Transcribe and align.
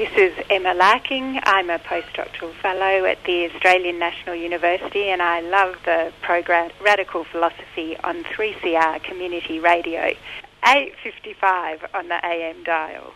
This 0.00 0.16
is 0.16 0.44
Emma 0.48 0.72
Larking. 0.72 1.40
I'm 1.44 1.68
a 1.68 1.78
postdoctoral 1.78 2.54
fellow 2.62 3.04
at 3.04 3.22
the 3.24 3.50
Australian 3.50 3.98
National 3.98 4.34
University 4.34 5.10
and 5.10 5.20
I 5.20 5.40
love 5.40 5.74
the 5.84 6.10
program 6.22 6.70
Radical 6.82 7.24
Philosophy 7.24 7.98
on 8.02 8.24
3CR 8.24 9.02
Community 9.02 9.58
Radio, 9.58 10.14
8.55 10.64 11.80
on 11.92 12.08
the 12.08 12.18
AM 12.24 12.64
dial. 12.64 13.12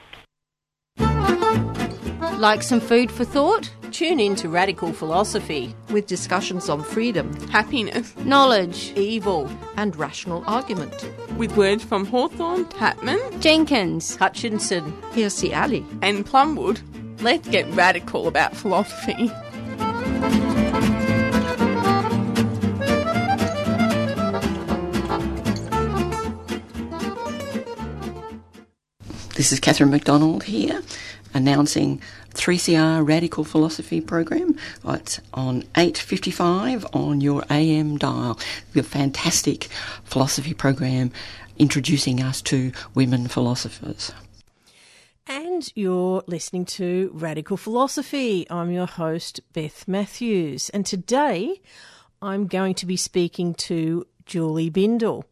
Like 2.38 2.62
some 2.62 2.80
food 2.80 3.10
for 3.10 3.24
thought? 3.24 3.72
Tune 3.94 4.18
in 4.18 4.34
to 4.36 4.48
Radical 4.48 4.92
Philosophy 4.92 5.72
with 5.90 6.08
discussions 6.08 6.68
on 6.68 6.82
freedom, 6.82 7.32
happiness, 7.50 8.12
knowledge, 8.24 8.92
evil, 8.96 9.48
and 9.76 9.94
rational 9.94 10.42
argument. 10.48 11.08
With 11.36 11.56
words 11.56 11.84
from 11.84 12.04
Hawthorne, 12.04 12.64
Tatman, 12.64 13.40
Jenkins, 13.40 14.16
Hutchinson, 14.16 14.90
Hirsi 15.12 15.56
Ali, 15.56 15.86
and 16.02 16.26
Plumwood. 16.26 16.80
Let's 17.22 17.48
get 17.48 17.72
radical 17.72 18.26
about 18.26 18.56
philosophy. 18.56 19.30
This 29.44 29.52
is 29.52 29.60
Catherine 29.60 29.90
McDonald 29.90 30.44
here, 30.44 30.80
announcing 31.34 32.00
3CR 32.30 33.06
Radical 33.06 33.44
Philosophy 33.44 34.00
program. 34.00 34.56
It's 34.86 35.20
on 35.34 35.64
8.55 35.74 36.86
on 36.96 37.20
your 37.20 37.44
AM 37.50 37.98
dial. 37.98 38.40
The 38.72 38.82
fantastic 38.82 39.64
philosophy 40.04 40.54
program 40.54 41.12
introducing 41.58 42.22
us 42.22 42.40
to 42.40 42.72
women 42.94 43.28
philosophers. 43.28 44.12
And 45.26 45.70
you're 45.74 46.24
listening 46.26 46.64
to 46.64 47.10
Radical 47.12 47.58
Philosophy. 47.58 48.46
I'm 48.48 48.70
your 48.70 48.86
host, 48.86 49.40
Beth 49.52 49.86
Matthews. 49.86 50.70
And 50.70 50.86
today 50.86 51.60
I'm 52.22 52.46
going 52.46 52.76
to 52.76 52.86
be 52.86 52.96
speaking 52.96 53.52
to 53.56 54.06
Julie 54.24 54.70
Bindel, 54.70 55.24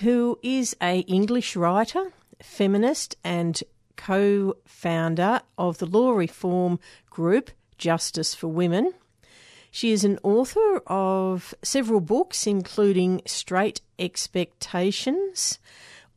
who 0.00 0.38
is 0.42 0.74
a 0.80 1.00
English 1.00 1.54
writer, 1.54 2.12
feminist 2.42 3.16
and 3.24 3.62
co 3.96 4.56
founder 4.66 5.40
of 5.56 5.78
the 5.78 5.86
law 5.86 6.12
reform 6.12 6.78
group 7.10 7.50
Justice 7.78 8.34
for 8.34 8.48
Women. 8.48 8.92
She 9.70 9.90
is 9.90 10.04
an 10.04 10.18
author 10.22 10.82
of 10.86 11.54
several 11.62 12.00
books, 12.00 12.46
including 12.46 13.22
Straight 13.26 13.80
Expectations. 13.98 15.58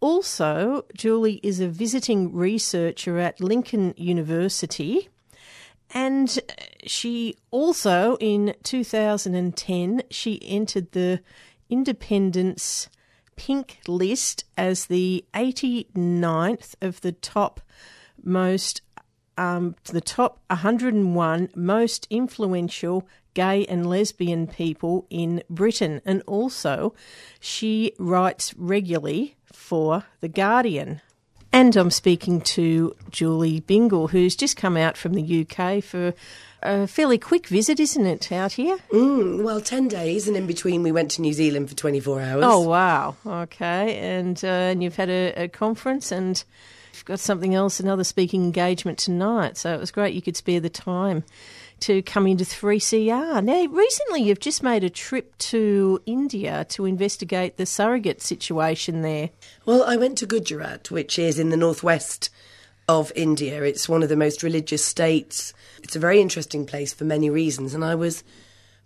Also, 0.01 0.85
Julie 0.93 1.39
is 1.41 1.61
a 1.61 1.69
visiting 1.69 2.33
researcher 2.33 3.17
at 3.17 3.39
Lincoln 3.39 3.93
University. 3.95 5.09
And 5.91 6.37
she 6.85 7.37
also, 7.49 8.17
in 8.19 8.55
2010, 8.63 10.03
she 10.09 10.39
entered 10.43 10.91
the 10.91 11.21
Independent's 11.69 12.89
Pink 13.35 13.79
list 13.87 14.45
as 14.57 14.85
the 14.85 15.25
89th 15.33 16.75
of 16.81 17.01
the 17.01 17.11
top 17.11 17.61
most 18.23 18.81
um, 19.37 19.75
the 19.85 20.01
top 20.01 20.39
101 20.49 21.49
most 21.55 22.07
influential 22.09 23.05
gay 23.33 23.65
and 23.65 23.85
lesbian 23.85 24.47
people 24.47 25.05
in 25.09 25.43
Britain. 25.49 26.01
And 26.05 26.23
also, 26.25 26.93
she 27.39 27.93
writes 27.99 28.53
regularly 28.55 29.35
for 29.51 30.05
The 30.21 30.29
Guardian. 30.29 31.01
And 31.55 31.77
I'm 31.77 31.89
speaking 31.89 32.41
to 32.41 32.93
Julie 33.11 33.61
Bindel, 33.61 34.09
who's 34.09 34.35
just 34.35 34.57
come 34.57 34.75
out 34.75 34.97
from 34.97 35.13
the 35.13 35.47
UK 35.47 35.81
for 35.81 36.13
a 36.61 36.85
fairly 36.85 37.17
quick 37.17 37.47
visit, 37.47 37.79
isn't 37.79 38.05
it, 38.05 38.29
out 38.29 38.51
here? 38.51 38.77
Mm, 38.91 39.41
well, 39.41 39.61
10 39.61 39.87
days, 39.87 40.27
and 40.27 40.35
in 40.35 40.47
between 40.47 40.83
we 40.83 40.91
went 40.91 41.11
to 41.11 41.21
New 41.21 41.31
Zealand 41.31 41.69
for 41.69 41.75
24 41.77 42.21
hours. 42.21 42.43
Oh, 42.45 42.59
wow. 42.59 43.15
Okay. 43.25 43.97
And, 43.99 44.43
uh, 44.43 44.47
and 44.47 44.83
you've 44.83 44.97
had 44.97 45.09
a, 45.09 45.43
a 45.43 45.47
conference 45.47 46.11
and 46.11 46.43
you've 46.93 47.05
got 47.05 47.21
something 47.21 47.55
else, 47.55 47.79
another 47.79 48.03
speaking 48.03 48.43
engagement 48.43 48.97
tonight. 48.97 49.55
So 49.55 49.73
it 49.73 49.79
was 49.79 49.91
great 49.91 50.13
you 50.13 50.21
could 50.21 50.35
spare 50.35 50.59
the 50.59 50.69
time 50.69 51.23
to 51.81 52.01
come 52.01 52.27
into 52.27 52.43
3CR. 52.43 53.43
Now, 53.43 53.65
recently 53.65 54.21
you've 54.21 54.39
just 54.39 54.63
made 54.63 54.83
a 54.83 54.89
trip 54.89 55.37
to 55.37 56.01
India 56.05 56.65
to 56.69 56.85
investigate 56.85 57.57
the 57.57 57.65
surrogate 57.65 58.21
situation 58.21 59.01
there. 59.01 59.29
Well, 59.65 59.83
I 59.83 59.97
went 59.97 60.17
to 60.19 60.25
Gujarat, 60.25 60.91
which 60.91 61.19
is 61.19 61.39
in 61.39 61.49
the 61.49 61.57
northwest 61.57 62.29
of 62.87 63.11
India. 63.15 63.63
It's 63.63 63.89
one 63.89 64.03
of 64.03 64.09
the 64.09 64.15
most 64.15 64.43
religious 64.43 64.83
states. 64.83 65.53
It's 65.83 65.95
a 65.95 65.99
very 65.99 66.21
interesting 66.21 66.65
place 66.65 66.93
for 66.93 67.03
many 67.03 67.29
reasons, 67.29 67.73
and 67.73 67.83
I 67.83 67.95
was 67.95 68.23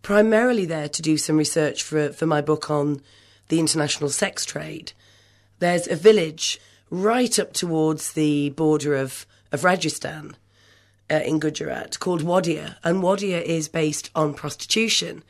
primarily 0.01 0.65
there 0.65 0.89
to 0.89 1.01
do 1.01 1.17
some 1.17 1.37
research 1.37 1.83
for 1.83 2.09
for 2.13 2.25
my 2.25 2.41
book 2.41 2.69
on 2.69 3.01
the 3.49 3.59
international 3.59 4.09
sex 4.09 4.45
trade. 4.45 4.93
There's 5.59 5.87
a 5.87 5.95
village 5.95 6.59
right 6.89 7.37
up 7.37 7.53
towards 7.53 8.13
the 8.13 8.51
border 8.51 8.95
of 8.95 9.25
of 9.51 9.63
Rajasthan 9.63 10.35
uh, 11.09 11.15
in 11.25 11.39
Gujarat 11.39 11.99
called 11.99 12.23
Wadia, 12.23 12.75
and 12.83 13.01
Wadia 13.03 13.41
is 13.41 13.67
based 13.67 14.09
on 14.15 14.33
prostitution. 14.33 15.23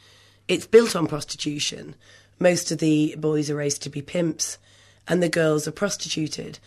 It's 0.47 0.67
built 0.67 0.95
on 0.95 1.07
prostitution. 1.07 1.95
Most 2.39 2.71
of 2.71 2.79
the 2.79 3.15
boys 3.17 3.49
are 3.49 3.55
raised 3.55 3.83
to 3.83 3.89
be 3.89 4.01
pimps, 4.01 4.57
and 5.07 5.21
the 5.21 5.29
girls 5.29 5.67
are 5.67 5.71
prostituted. 5.71 6.59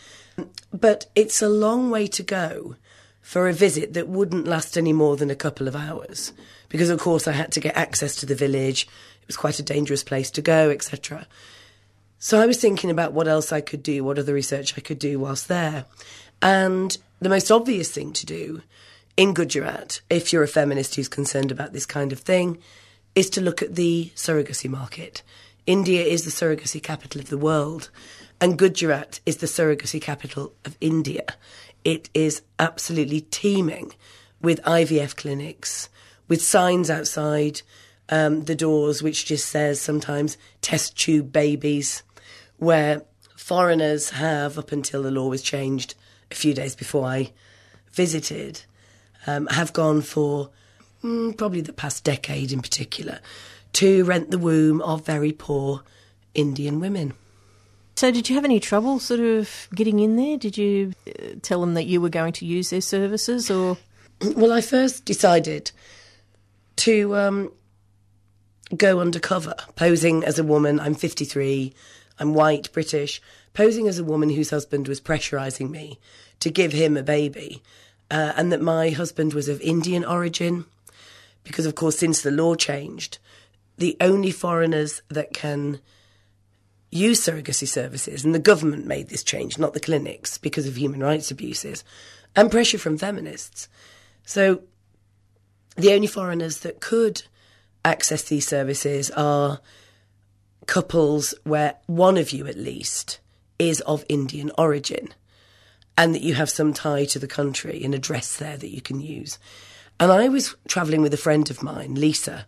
But 0.72 1.06
it's 1.14 1.42
a 1.42 1.48
long 1.48 1.90
way 1.90 2.06
to 2.08 2.22
go 2.22 2.76
for 3.20 3.48
a 3.48 3.52
visit 3.52 3.94
that 3.94 4.08
wouldn't 4.08 4.46
last 4.48 4.76
any 4.76 4.92
more 4.92 5.16
than 5.16 5.30
a 5.30 5.36
couple 5.36 5.68
of 5.68 5.76
hours, 5.76 6.32
because 6.68 6.90
of 6.90 7.00
course 7.00 7.28
I 7.28 7.32
had 7.32 7.52
to 7.52 7.60
get 7.60 7.76
access 7.76 8.16
to 8.16 8.26
the 8.26 8.34
village. 8.34 8.88
It 9.22 9.28
was 9.28 9.36
quite 9.36 9.58
a 9.58 9.62
dangerous 9.62 10.02
place 10.02 10.30
to 10.32 10.42
go, 10.42 10.70
etc. 10.70 11.26
So 12.18 12.40
I 12.40 12.46
was 12.46 12.60
thinking 12.60 12.90
about 12.90 13.12
what 13.12 13.28
else 13.28 13.52
I 13.52 13.60
could 13.60 13.82
do, 13.82 14.04
what 14.04 14.18
other 14.18 14.34
research 14.34 14.74
I 14.76 14.80
could 14.80 14.98
do 14.98 15.18
whilst 15.18 15.48
there. 15.48 15.86
And 16.40 16.96
the 17.20 17.28
most 17.28 17.50
obvious 17.50 17.90
thing 17.90 18.12
to 18.14 18.26
do 18.26 18.62
in 19.22 19.34
Gujarat, 19.34 20.00
if 20.10 20.32
you're 20.32 20.42
a 20.42 20.48
feminist 20.48 20.96
who's 20.96 21.06
concerned 21.06 21.52
about 21.52 21.72
this 21.72 21.86
kind 21.86 22.10
of 22.10 22.18
thing, 22.18 22.58
is 23.14 23.30
to 23.30 23.40
look 23.40 23.62
at 23.62 23.76
the 23.76 24.10
surrogacy 24.16 24.68
market. 24.68 25.22
India 25.64 26.02
is 26.02 26.24
the 26.24 26.30
surrogacy 26.32 26.82
capital 26.82 27.20
of 27.20 27.28
the 27.28 27.38
world, 27.38 27.88
and 28.40 28.58
Gujarat 28.58 29.20
is 29.24 29.36
the 29.36 29.46
surrogacy 29.46 30.02
capital 30.02 30.52
of 30.64 30.76
India. 30.80 31.22
It 31.84 32.10
is 32.12 32.42
absolutely 32.58 33.20
teeming 33.20 33.92
with 34.40 34.60
IVF 34.64 35.14
clinics, 35.14 35.88
with 36.26 36.42
signs 36.42 36.90
outside 36.90 37.62
um, 38.08 38.46
the 38.46 38.56
doors 38.56 39.04
which 39.04 39.24
just 39.24 39.46
says 39.46 39.80
sometimes 39.80 40.36
test 40.62 40.98
tube 40.98 41.30
babies, 41.30 42.02
where 42.56 43.02
foreigners 43.36 44.10
have, 44.10 44.58
up 44.58 44.72
until 44.72 45.04
the 45.04 45.12
law 45.12 45.28
was 45.28 45.42
changed 45.42 45.94
a 46.32 46.34
few 46.34 46.52
days 46.52 46.74
before 46.74 47.06
I 47.06 47.30
visited, 47.92 48.62
um, 49.26 49.46
have 49.48 49.72
gone 49.72 50.02
for 50.02 50.50
mm, 51.02 51.36
probably 51.36 51.60
the 51.60 51.72
past 51.72 52.04
decade 52.04 52.52
in 52.52 52.60
particular 52.60 53.20
to 53.74 54.04
rent 54.04 54.30
the 54.30 54.38
womb 54.38 54.80
of 54.82 55.06
very 55.06 55.32
poor 55.32 55.82
Indian 56.34 56.80
women. 56.80 57.14
So, 57.94 58.10
did 58.10 58.28
you 58.28 58.34
have 58.34 58.44
any 58.44 58.58
trouble 58.58 58.98
sort 58.98 59.20
of 59.20 59.68
getting 59.74 60.00
in 60.00 60.16
there? 60.16 60.36
Did 60.36 60.56
you 60.56 60.92
uh, 61.06 61.34
tell 61.42 61.60
them 61.60 61.74
that 61.74 61.84
you 61.84 62.00
were 62.00 62.08
going 62.08 62.32
to 62.34 62.46
use 62.46 62.70
their 62.70 62.80
services, 62.80 63.50
or? 63.50 63.78
Well, 64.36 64.52
I 64.52 64.60
first 64.60 65.04
decided 65.04 65.72
to 66.76 67.16
um, 67.16 67.52
go 68.76 69.00
undercover, 69.00 69.54
posing 69.74 70.24
as 70.24 70.38
a 70.38 70.44
woman. 70.44 70.78
I'm 70.78 70.94
53, 70.94 71.74
I'm 72.20 72.32
white, 72.32 72.72
British, 72.72 73.20
posing 73.52 73.88
as 73.88 73.98
a 73.98 74.04
woman 74.04 74.30
whose 74.30 74.50
husband 74.50 74.86
was 74.86 75.00
pressurising 75.00 75.70
me 75.70 75.98
to 76.38 76.50
give 76.50 76.72
him 76.72 76.96
a 76.96 77.02
baby, 77.02 77.62
uh, 78.12 78.34
and 78.36 78.52
that 78.52 78.60
my 78.60 78.90
husband 78.90 79.32
was 79.32 79.48
of 79.48 79.60
Indian 79.62 80.04
origin. 80.04 80.66
Because, 81.44 81.66
of 81.66 81.74
course, 81.74 81.98
since 81.98 82.20
the 82.20 82.30
law 82.30 82.54
changed, 82.54 83.18
the 83.78 83.96
only 84.00 84.30
foreigners 84.30 85.00
that 85.08 85.32
can 85.32 85.80
use 86.90 87.20
surrogacy 87.20 87.66
services, 87.66 88.22
and 88.22 88.34
the 88.34 88.38
government 88.38 88.86
made 88.86 89.08
this 89.08 89.24
change, 89.24 89.58
not 89.58 89.72
the 89.72 89.80
clinics, 89.80 90.36
because 90.36 90.66
of 90.68 90.76
human 90.76 91.00
rights 91.00 91.30
abuses 91.30 91.82
and 92.36 92.50
pressure 92.50 92.78
from 92.78 92.98
feminists. 92.98 93.68
So 94.24 94.62
the 95.76 95.94
only 95.94 96.06
foreigners 96.06 96.58
that 96.60 96.80
could 96.80 97.22
access 97.82 98.22
these 98.24 98.46
services 98.46 99.10
are 99.12 99.60
couples 100.66 101.34
where 101.44 101.76
one 101.86 102.18
of 102.18 102.30
you 102.30 102.46
at 102.46 102.56
least 102.56 103.20
is 103.58 103.80
of 103.80 104.04
Indian 104.08 104.52
origin 104.58 105.14
and 105.96 106.14
that 106.14 106.22
you 106.22 106.34
have 106.34 106.50
some 106.50 106.72
tie 106.72 107.04
to 107.06 107.18
the 107.18 107.26
country, 107.26 107.84
an 107.84 107.94
address 107.94 108.36
there 108.36 108.56
that 108.56 108.74
you 108.74 108.80
can 108.80 109.00
use. 109.00 109.38
And 110.00 110.10
I 110.10 110.28
was 110.28 110.56
travelling 110.66 111.02
with 111.02 111.14
a 111.14 111.18
friend 111.18 111.48
of 111.50 111.62
mine, 111.62 111.94
Lisa, 111.94 112.46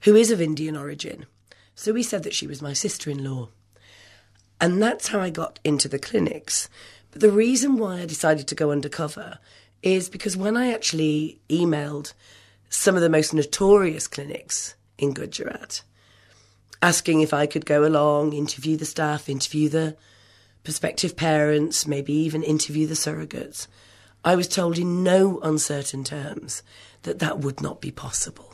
who 0.00 0.16
is 0.16 0.30
of 0.30 0.40
Indian 0.40 0.76
origin. 0.76 1.26
So 1.74 1.92
we 1.92 2.02
said 2.02 2.22
that 2.22 2.34
she 2.34 2.46
was 2.46 2.62
my 2.62 2.72
sister 2.72 3.10
in 3.10 3.22
law. 3.22 3.48
And 4.60 4.82
that's 4.82 5.08
how 5.08 5.20
I 5.20 5.30
got 5.30 5.60
into 5.62 5.88
the 5.88 5.98
clinics. 5.98 6.68
But 7.10 7.20
the 7.20 7.30
reason 7.30 7.76
why 7.76 8.00
I 8.00 8.06
decided 8.06 8.48
to 8.48 8.54
go 8.54 8.70
undercover 8.70 9.38
is 9.82 10.08
because 10.08 10.36
when 10.36 10.56
I 10.56 10.72
actually 10.72 11.38
emailed 11.48 12.14
some 12.70 12.96
of 12.96 13.02
the 13.02 13.10
most 13.10 13.34
notorious 13.34 14.08
clinics 14.08 14.74
in 14.98 15.12
Gujarat, 15.12 15.82
asking 16.82 17.20
if 17.20 17.34
I 17.34 17.46
could 17.46 17.66
go 17.66 17.84
along, 17.84 18.32
interview 18.32 18.76
the 18.76 18.86
staff, 18.86 19.28
interview 19.28 19.68
the 19.68 19.96
prospective 20.66 21.14
parents, 21.14 21.86
maybe 21.86 22.12
even 22.12 22.42
interview 22.42 22.88
the 22.88 22.94
surrogates, 22.94 23.68
I 24.24 24.34
was 24.34 24.48
told 24.48 24.78
in 24.78 25.04
no 25.04 25.38
uncertain 25.38 26.02
terms 26.02 26.64
that 27.04 27.20
that 27.20 27.38
would 27.38 27.60
not 27.60 27.80
be 27.80 27.92
possible. 27.92 28.52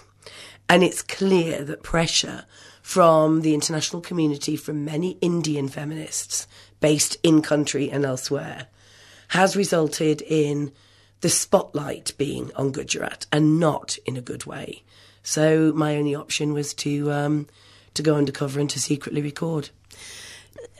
And 0.69 0.82
it's 0.82 1.00
clear 1.00 1.64
that 1.64 1.82
pressure 1.82 2.44
from 2.82 3.41
the 3.41 3.55
international 3.55 4.03
community, 4.03 4.56
from 4.56 4.85
many 4.85 5.12
Indian 5.23 5.69
feminists 5.69 6.47
based 6.81 7.17
in 7.23 7.41
country 7.41 7.91
and 7.91 8.05
elsewhere, 8.05 8.67
has 9.29 9.56
resulted 9.56 10.20
in 10.20 10.70
the 11.23 11.31
spotlight 11.31 12.12
being 12.19 12.50
on 12.56 12.73
Gujarat 12.73 13.25
and 13.32 13.59
not 13.59 13.97
in 14.05 14.19
a 14.19 14.20
good 14.20 14.44
way. 14.44 14.82
So 15.23 15.73
my 15.75 15.97
only 15.97 16.14
option 16.14 16.53
was 16.53 16.75
to 16.75 17.11
um, 17.11 17.47
to 17.94 18.03
go 18.03 18.17
undercover 18.17 18.61
and 18.61 18.69
to 18.69 18.79
secretly 18.79 19.23
record. 19.23 19.70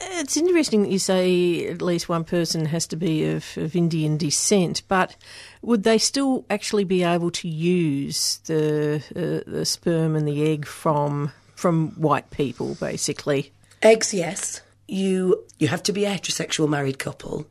It's 0.01 0.37
interesting 0.37 0.83
that 0.83 0.91
you 0.91 0.99
say 0.99 1.67
at 1.67 1.83
least 1.83 2.09
one 2.09 2.25
person 2.25 2.67
has 2.67 2.87
to 2.89 2.97
be 2.97 3.25
of, 3.25 3.45
of 3.57 3.75
Indian 3.75 4.17
descent, 4.17 4.83
but 4.89 5.17
would 5.63 5.85
they 5.85 5.99
still 5.99 6.45
actually 6.51 6.85
be 6.85 7.03
able 7.03 7.31
to 7.31 7.49
use 7.49 8.39
the 8.47 9.03
uh, 9.17 9.51
the 9.51 9.65
sperm 9.65 10.17
and 10.17 10.27
the 10.27 10.45
egg 10.53 10.67
from 10.67 11.33
from 11.55 11.91
white 11.91 12.31
people, 12.31 12.75
basically? 12.75 13.53
Eggs, 13.83 14.13
yes. 14.13 14.61
You 14.89 15.45
you 15.59 15.69
have 15.69 15.83
to 15.85 15.93
be 15.93 16.05
a 16.05 16.11
heterosexual 16.11 16.69
married 16.69 16.99
couple. 16.99 17.47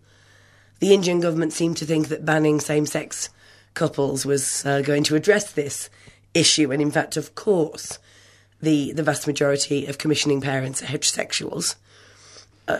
The 0.79 0.93
Indian 0.93 1.19
government 1.19 1.53
seemed 1.53 1.77
to 1.77 1.85
think 1.85 2.07
that 2.07 2.25
banning 2.25 2.59
same 2.59 2.85
sex 2.85 3.29
couples 3.73 4.25
was 4.25 4.65
uh, 4.65 4.81
going 4.81 5.03
to 5.03 5.15
address 5.15 5.51
this 5.51 5.89
issue, 6.33 6.71
and 6.71 6.81
in 6.81 6.91
fact, 6.91 7.17
of 7.17 7.35
course, 7.35 7.99
the 8.61 8.91
the 8.93 9.03
vast 9.03 9.27
majority 9.27 9.85
of 9.85 9.97
commissioning 9.97 10.41
parents 10.41 10.81
are 10.81 10.87
heterosexuals. 10.87 11.75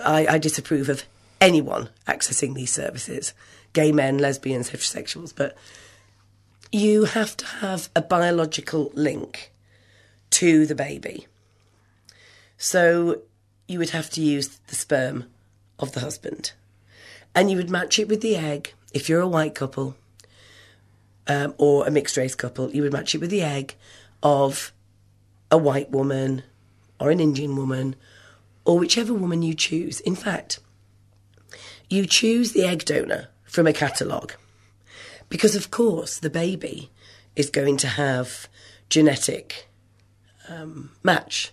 I, 0.06 0.36
I 0.36 0.38
disapprove 0.38 0.90
of 0.90 1.04
anyone 1.40 1.90
accessing 2.08 2.54
these 2.54 2.72
services 2.72 3.34
gay 3.74 3.92
men, 3.92 4.18
lesbians, 4.18 4.70
heterosexuals, 4.70 5.34
but 5.34 5.56
you 6.72 7.06
have 7.06 7.38
to 7.38 7.46
have 7.46 7.90
a 7.96 8.02
biological 8.02 8.92
link 8.94 9.52
to 10.32 10.66
the 10.66 10.76
baby. 10.76 11.28
So 12.58 13.22
you 13.68 13.80
would 13.80 13.92
have 13.92 14.10
to 14.12 14.22
use 14.22 14.60
the 14.68 14.76
sperm 14.76 15.26
of 15.80 15.94
the 15.94 16.02
husband. 16.02 16.52
And 17.34 17.50
you 17.50 17.58
would 17.58 17.70
match 17.70 17.98
it 17.98 18.08
with 18.08 18.22
the 18.22 18.36
egg 18.36 18.74
if 18.94 19.08
you're 19.08 19.22
a 19.22 19.28
white 19.28 19.56
couple 19.56 19.96
um, 21.28 21.54
or 21.58 21.88
a 21.88 21.92
mixed 21.92 22.18
race 22.18 22.36
couple. 22.36 22.72
You 22.72 22.84
would 22.84 22.94
match 22.94 23.16
it 23.16 23.22
with 23.22 23.30
the 23.30 23.42
egg 23.42 23.76
of 24.22 24.74
a 25.50 25.58
white 25.58 25.92
woman 25.92 26.44
or 27.00 27.10
an 27.10 27.20
Indian 27.20 27.56
woman 27.56 27.96
or 28.66 28.78
whichever 28.80 29.14
woman 29.14 29.42
you 29.42 29.54
choose. 29.54 30.00
In 30.02 30.16
fact, 30.16 30.60
you 31.90 32.06
choose 32.06 32.54
the 32.54 32.66
egg 32.66 32.86
donor 32.86 33.30
from 33.44 33.68
a 33.68 33.74
catalogue 33.74 34.34
because, 35.30 35.56
of 35.56 35.72
course, 35.72 36.20
the 36.20 36.30
baby 36.30 36.90
is 37.36 37.50
going 37.50 37.78
to 37.78 37.88
have 37.88 38.48
genetic 38.90 39.68
um, 40.50 40.92
match. 41.04 41.52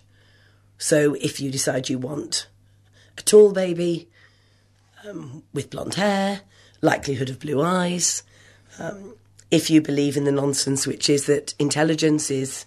So 0.77 1.15
if 1.15 1.39
you 1.39 1.51
decide 1.51 1.89
you 1.89 1.97
want 1.97 2.47
a 3.17 3.21
tall 3.21 3.51
baby 3.51 4.07
um, 5.07 5.43
with 5.53 5.69
blonde 5.69 5.95
hair, 5.95 6.41
likelihood 6.81 7.29
of 7.29 7.39
blue 7.39 7.61
eyes, 7.61 8.23
um, 8.79 9.15
if 9.51 9.69
you 9.69 9.81
believe 9.81 10.15
in 10.15 10.25
the 10.25 10.31
nonsense 10.31 10.85
which 10.85 11.09
is 11.09 11.25
that 11.25 11.53
intelligence 11.59 12.29
is 12.29 12.65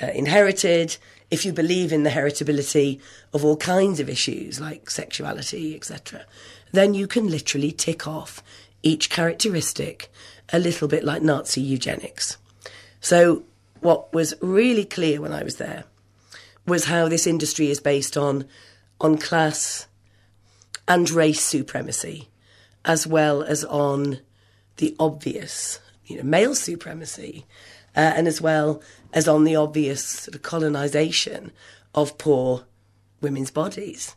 uh, 0.00 0.06
inherited, 0.06 0.96
if 1.30 1.44
you 1.44 1.52
believe 1.52 1.92
in 1.92 2.02
the 2.02 2.10
heritability 2.10 3.00
of 3.32 3.44
all 3.44 3.56
kinds 3.56 4.00
of 4.00 4.08
issues 4.08 4.60
like 4.60 4.90
sexuality, 4.90 5.76
etc., 5.76 6.24
then 6.72 6.94
you 6.94 7.06
can 7.06 7.28
literally 7.28 7.72
tick 7.72 8.06
off 8.06 8.42
each 8.82 9.10
characteristic 9.10 10.10
a 10.52 10.58
little 10.58 10.88
bit 10.88 11.04
like 11.04 11.22
Nazi 11.22 11.60
eugenics. 11.60 12.36
So, 13.00 13.44
what 13.80 14.12
was 14.12 14.34
really 14.40 14.84
clear 14.84 15.20
when 15.20 15.32
I 15.32 15.42
was 15.42 15.56
there 15.56 15.84
was 16.66 16.84
how 16.84 17.08
this 17.08 17.26
industry 17.26 17.70
is 17.70 17.80
based 17.80 18.16
on, 18.16 18.44
on 19.00 19.16
class 19.16 19.86
and 20.86 21.08
race 21.10 21.40
supremacy, 21.40 22.28
as 22.84 23.06
well 23.06 23.42
as 23.42 23.64
on 23.64 24.20
the 24.76 24.94
obvious, 24.98 25.80
you 26.06 26.16
know, 26.16 26.22
male 26.22 26.54
supremacy, 26.54 27.46
uh, 27.96 28.12
and 28.16 28.28
as 28.28 28.40
well 28.40 28.82
as 29.12 29.28
on 29.28 29.44
the 29.44 29.56
obvious 29.56 30.04
sort 30.04 30.34
of 30.34 30.42
colonization 30.42 31.52
of 31.94 32.18
poor 32.18 32.64
women's 33.20 33.50
bodies. 33.50 34.14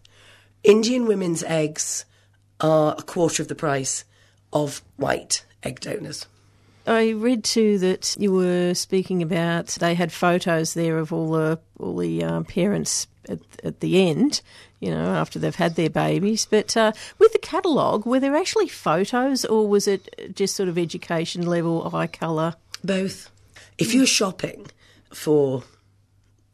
Indian 0.63 1.05
women's 1.05 1.43
eggs 1.43 2.05
are 2.61 2.95
a 2.97 3.01
quarter 3.01 3.41
of 3.41 3.49
the 3.49 3.55
price 3.55 4.05
of 4.53 4.81
white 4.97 5.43
egg 5.63 5.79
donors. 5.79 6.25
I 6.85 7.11
read 7.11 7.43
too 7.43 7.77
that 7.79 8.15
you 8.19 8.31
were 8.31 8.73
speaking 8.73 9.21
about 9.21 9.67
they 9.67 9.93
had 9.93 10.11
photos 10.11 10.73
there 10.73 10.97
of 10.97 11.13
all 11.13 11.31
the 11.31 11.59
all 11.79 11.97
the 11.97 12.23
um, 12.23 12.45
parents 12.45 13.07
at, 13.29 13.39
at, 13.63 13.79
the 13.79 14.09
end, 14.09 14.41
you 14.81 14.91
know, 14.91 15.13
after 15.13 15.39
they've 15.39 15.55
had 15.55 15.75
their 15.75 15.89
babies. 15.89 16.45
But 16.45 16.75
uh, 16.75 16.91
with 17.19 17.31
the 17.31 17.39
catalogue, 17.39 18.05
were 18.05 18.19
there 18.19 18.35
actually 18.35 18.67
photos, 18.67 19.45
or 19.45 19.67
was 19.67 19.87
it 19.87 20.35
just 20.35 20.57
sort 20.57 20.67
of 20.67 20.77
education 20.77 21.45
level, 21.45 21.89
eye 21.95 22.07
colour? 22.07 22.55
Both. 22.83 23.29
If 23.77 23.93
you're 23.93 24.05
shopping 24.05 24.67
for 25.13 25.63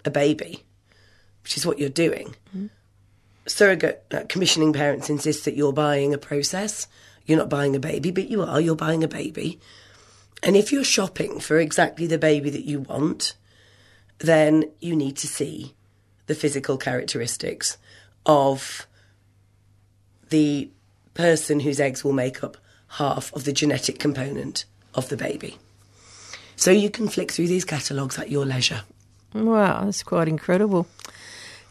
a 0.06 0.12
baby, 0.12 0.64
which 1.44 1.58
is 1.58 1.66
what 1.66 1.80
you're 1.80 1.90
doing, 1.90 2.36
mm-hmm. 2.50 2.68
surrogate 3.46 4.06
uh, 4.12 4.24
commissioning 4.30 4.74
parents 4.74 5.10
insist 5.10 5.46
that 5.46 5.56
you're 5.56 5.74
buying 5.74 6.14
a 6.14 6.18
process. 6.18 6.88
You're 7.26 7.38
not 7.38 7.50
buying 7.50 7.76
a 7.76 7.80
baby, 7.80 8.12
but 8.12 8.30
you 8.30 8.42
are. 8.42 8.60
You're 8.60 8.76
buying 8.76 9.04
a 9.04 9.08
baby. 9.08 9.60
And 10.42 10.56
if 10.56 10.72
you're 10.72 10.84
shopping 10.84 11.40
for 11.40 11.60
exactly 11.60 12.08
the 12.08 12.18
baby 12.18 12.50
that 12.50 12.66
you 12.66 12.82
want, 12.82 13.36
then 14.20 14.66
you 14.80 14.96
need 14.96 15.18
to 15.18 15.28
see 15.28 15.76
the 16.28 16.36
physical 16.36 16.78
characteristics 16.78 17.78
of 18.26 18.88
the 20.30 20.70
person 21.14 21.62
whose 21.62 21.80
eggs 21.80 22.04
will 22.04 22.14
make 22.14 22.44
up 22.44 22.58
half 22.94 23.34
of 23.34 23.44
the 23.44 23.54
genetic 23.54 24.00
component 24.00 24.66
of 24.94 25.10
the 25.10 25.18
baby. 25.18 25.58
So 26.60 26.72
you 26.72 26.90
can 26.90 27.08
flick 27.08 27.32
through 27.32 27.48
these 27.48 27.64
catalogues 27.64 28.20
at 28.20 28.30
your 28.30 28.46
leisure. 28.46 28.82
Wow, 29.34 29.86
that's 29.86 30.04
quite 30.04 30.28
incredible. 30.28 30.88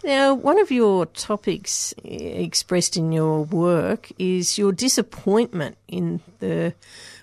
Now, 0.03 0.33
one 0.33 0.59
of 0.59 0.71
your 0.71 1.05
topics 1.05 1.93
eh, 2.07 2.15
expressed 2.15 2.97
in 2.97 3.13
your 3.13 3.45
work 3.45 4.11
is 4.19 4.57
your 4.57 4.73
disappointment 4.73 5.77
in 5.89 6.23
the 6.39 6.73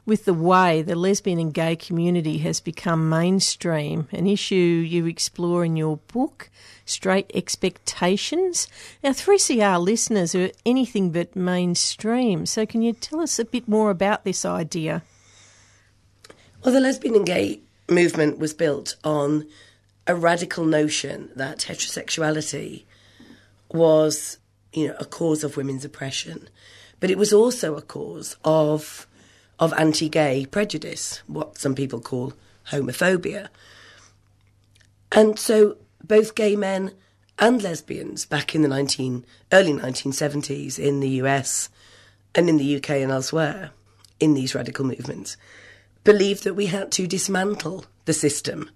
with 0.05 0.25
the 0.25 0.33
way 0.35 0.83
the 0.83 0.93
lesbian 0.93 1.39
and 1.39 1.51
gay 1.51 1.75
community 1.75 2.37
has 2.37 2.61
become 2.61 3.09
mainstream, 3.09 4.07
an 4.11 4.27
issue 4.27 4.85
you 4.87 5.07
explore 5.07 5.65
in 5.65 5.75
your 5.75 5.97
book, 6.13 6.51
Straight 6.85 7.31
Expectations. 7.33 8.67
Now, 9.03 9.09
3CR 9.09 9.81
listeners 9.81 10.35
are 10.35 10.51
anything 10.67 11.09
but 11.09 11.35
mainstream, 11.35 12.45
so 12.45 12.67
can 12.67 12.83
you 12.83 12.93
tell 12.93 13.21
us 13.21 13.39
a 13.39 13.45
bit 13.45 13.67
more 13.67 13.89
about 13.89 14.23
this 14.23 14.45
idea? 14.45 15.01
Well, 16.65 16.73
the 16.73 16.79
lesbian 16.79 17.13
and 17.13 17.27
gay 17.27 17.59
movement 17.87 18.39
was 18.39 18.55
built 18.55 18.95
on 19.03 19.45
a 20.07 20.15
radical 20.15 20.65
notion 20.65 21.29
that 21.35 21.59
heterosexuality 21.59 22.85
was, 23.71 24.39
you 24.73 24.87
know, 24.87 24.95
a 24.99 25.05
cause 25.05 25.43
of 25.43 25.57
women's 25.57 25.85
oppression, 25.85 26.49
but 26.99 27.11
it 27.11 27.19
was 27.19 27.31
also 27.31 27.75
a 27.75 27.83
cause 27.83 28.35
of 28.43 29.05
of 29.59 29.73
anti-gay 29.73 30.47
prejudice, 30.47 31.21
what 31.27 31.59
some 31.59 31.75
people 31.75 32.01
call 32.01 32.33
homophobia. 32.71 33.49
And 35.11 35.37
so 35.37 35.77
both 36.03 36.33
gay 36.33 36.55
men 36.55 36.93
and 37.37 37.61
lesbians 37.61 38.25
back 38.25 38.55
in 38.55 38.63
the 38.63 38.67
19 38.67 39.23
early 39.53 39.73
1970s 39.73 40.79
in 40.79 40.99
the 40.99 41.09
US 41.21 41.69
and 42.33 42.49
in 42.49 42.57
the 42.57 42.77
UK 42.77 42.89
and 42.89 43.11
elsewhere 43.11 43.69
in 44.19 44.33
these 44.33 44.55
radical 44.55 44.83
movements 44.83 45.37
believed 46.05 46.45
that 46.45 46.53
we 46.53 46.67
had 46.67 46.89
to 46.93 47.05
dismantle 47.05 47.85
the 48.05 48.13
system 48.13 48.69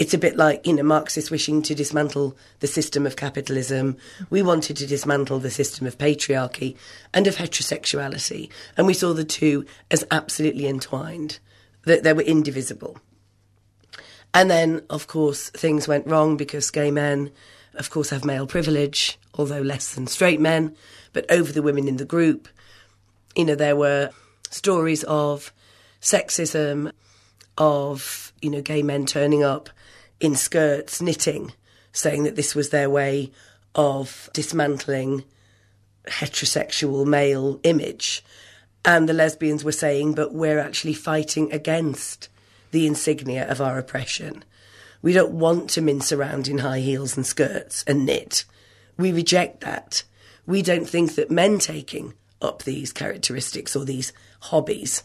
It's 0.00 0.14
a 0.14 0.18
bit 0.18 0.34
like, 0.34 0.66
you 0.66 0.72
know, 0.72 0.82
Marxists 0.82 1.30
wishing 1.30 1.60
to 1.60 1.74
dismantle 1.74 2.34
the 2.60 2.66
system 2.66 3.06
of 3.06 3.16
capitalism. 3.16 3.98
We 4.30 4.40
wanted 4.40 4.78
to 4.78 4.86
dismantle 4.86 5.40
the 5.40 5.50
system 5.50 5.86
of 5.86 5.98
patriarchy 5.98 6.74
and 7.12 7.26
of 7.26 7.36
heterosexuality. 7.36 8.48
And 8.78 8.86
we 8.86 8.94
saw 8.94 9.12
the 9.12 9.24
two 9.24 9.66
as 9.90 10.06
absolutely 10.10 10.66
entwined, 10.66 11.38
that 11.84 12.02
they 12.02 12.14
were 12.14 12.22
indivisible. 12.22 12.98
And 14.32 14.50
then, 14.50 14.80
of 14.88 15.06
course, 15.06 15.50
things 15.50 15.86
went 15.86 16.06
wrong 16.06 16.38
because 16.38 16.70
gay 16.70 16.90
men, 16.90 17.30
of 17.74 17.90
course, 17.90 18.08
have 18.08 18.24
male 18.24 18.46
privilege, 18.46 19.18
although 19.34 19.60
less 19.60 19.94
than 19.94 20.06
straight 20.06 20.40
men, 20.40 20.74
but 21.12 21.30
over 21.30 21.52
the 21.52 21.62
women 21.62 21.86
in 21.86 21.98
the 21.98 22.06
group. 22.06 22.48
You 23.36 23.44
know, 23.44 23.54
there 23.54 23.76
were 23.76 24.12
stories 24.48 25.04
of 25.04 25.52
sexism, 26.00 26.92
of, 27.58 28.32
you 28.40 28.50
know, 28.50 28.62
gay 28.62 28.82
men 28.82 29.06
turning 29.06 29.42
up 29.44 29.68
in 30.18 30.34
skirts, 30.34 31.00
knitting, 31.00 31.52
saying 31.92 32.24
that 32.24 32.36
this 32.36 32.54
was 32.54 32.70
their 32.70 32.88
way 32.88 33.30
of 33.74 34.30
dismantling 34.32 35.24
heterosexual 36.06 37.06
male 37.06 37.60
image. 37.62 38.24
And 38.84 39.08
the 39.08 39.12
lesbians 39.12 39.62
were 39.62 39.72
saying, 39.72 40.14
but 40.14 40.32
we're 40.32 40.58
actually 40.58 40.94
fighting 40.94 41.52
against 41.52 42.28
the 42.70 42.86
insignia 42.86 43.48
of 43.48 43.60
our 43.60 43.78
oppression. 43.78 44.44
We 45.02 45.12
don't 45.12 45.32
want 45.32 45.70
to 45.70 45.82
mince 45.82 46.12
around 46.12 46.48
in 46.48 46.58
high 46.58 46.80
heels 46.80 47.16
and 47.16 47.26
skirts 47.26 47.84
and 47.86 48.06
knit. 48.06 48.44
We 48.96 49.12
reject 49.12 49.60
that. 49.60 50.02
We 50.46 50.62
don't 50.62 50.88
think 50.88 51.14
that 51.14 51.30
men 51.30 51.58
taking 51.58 52.14
up 52.40 52.62
these 52.62 52.92
characteristics 52.92 53.76
or 53.76 53.84
these 53.84 54.12
hobbies 54.40 55.02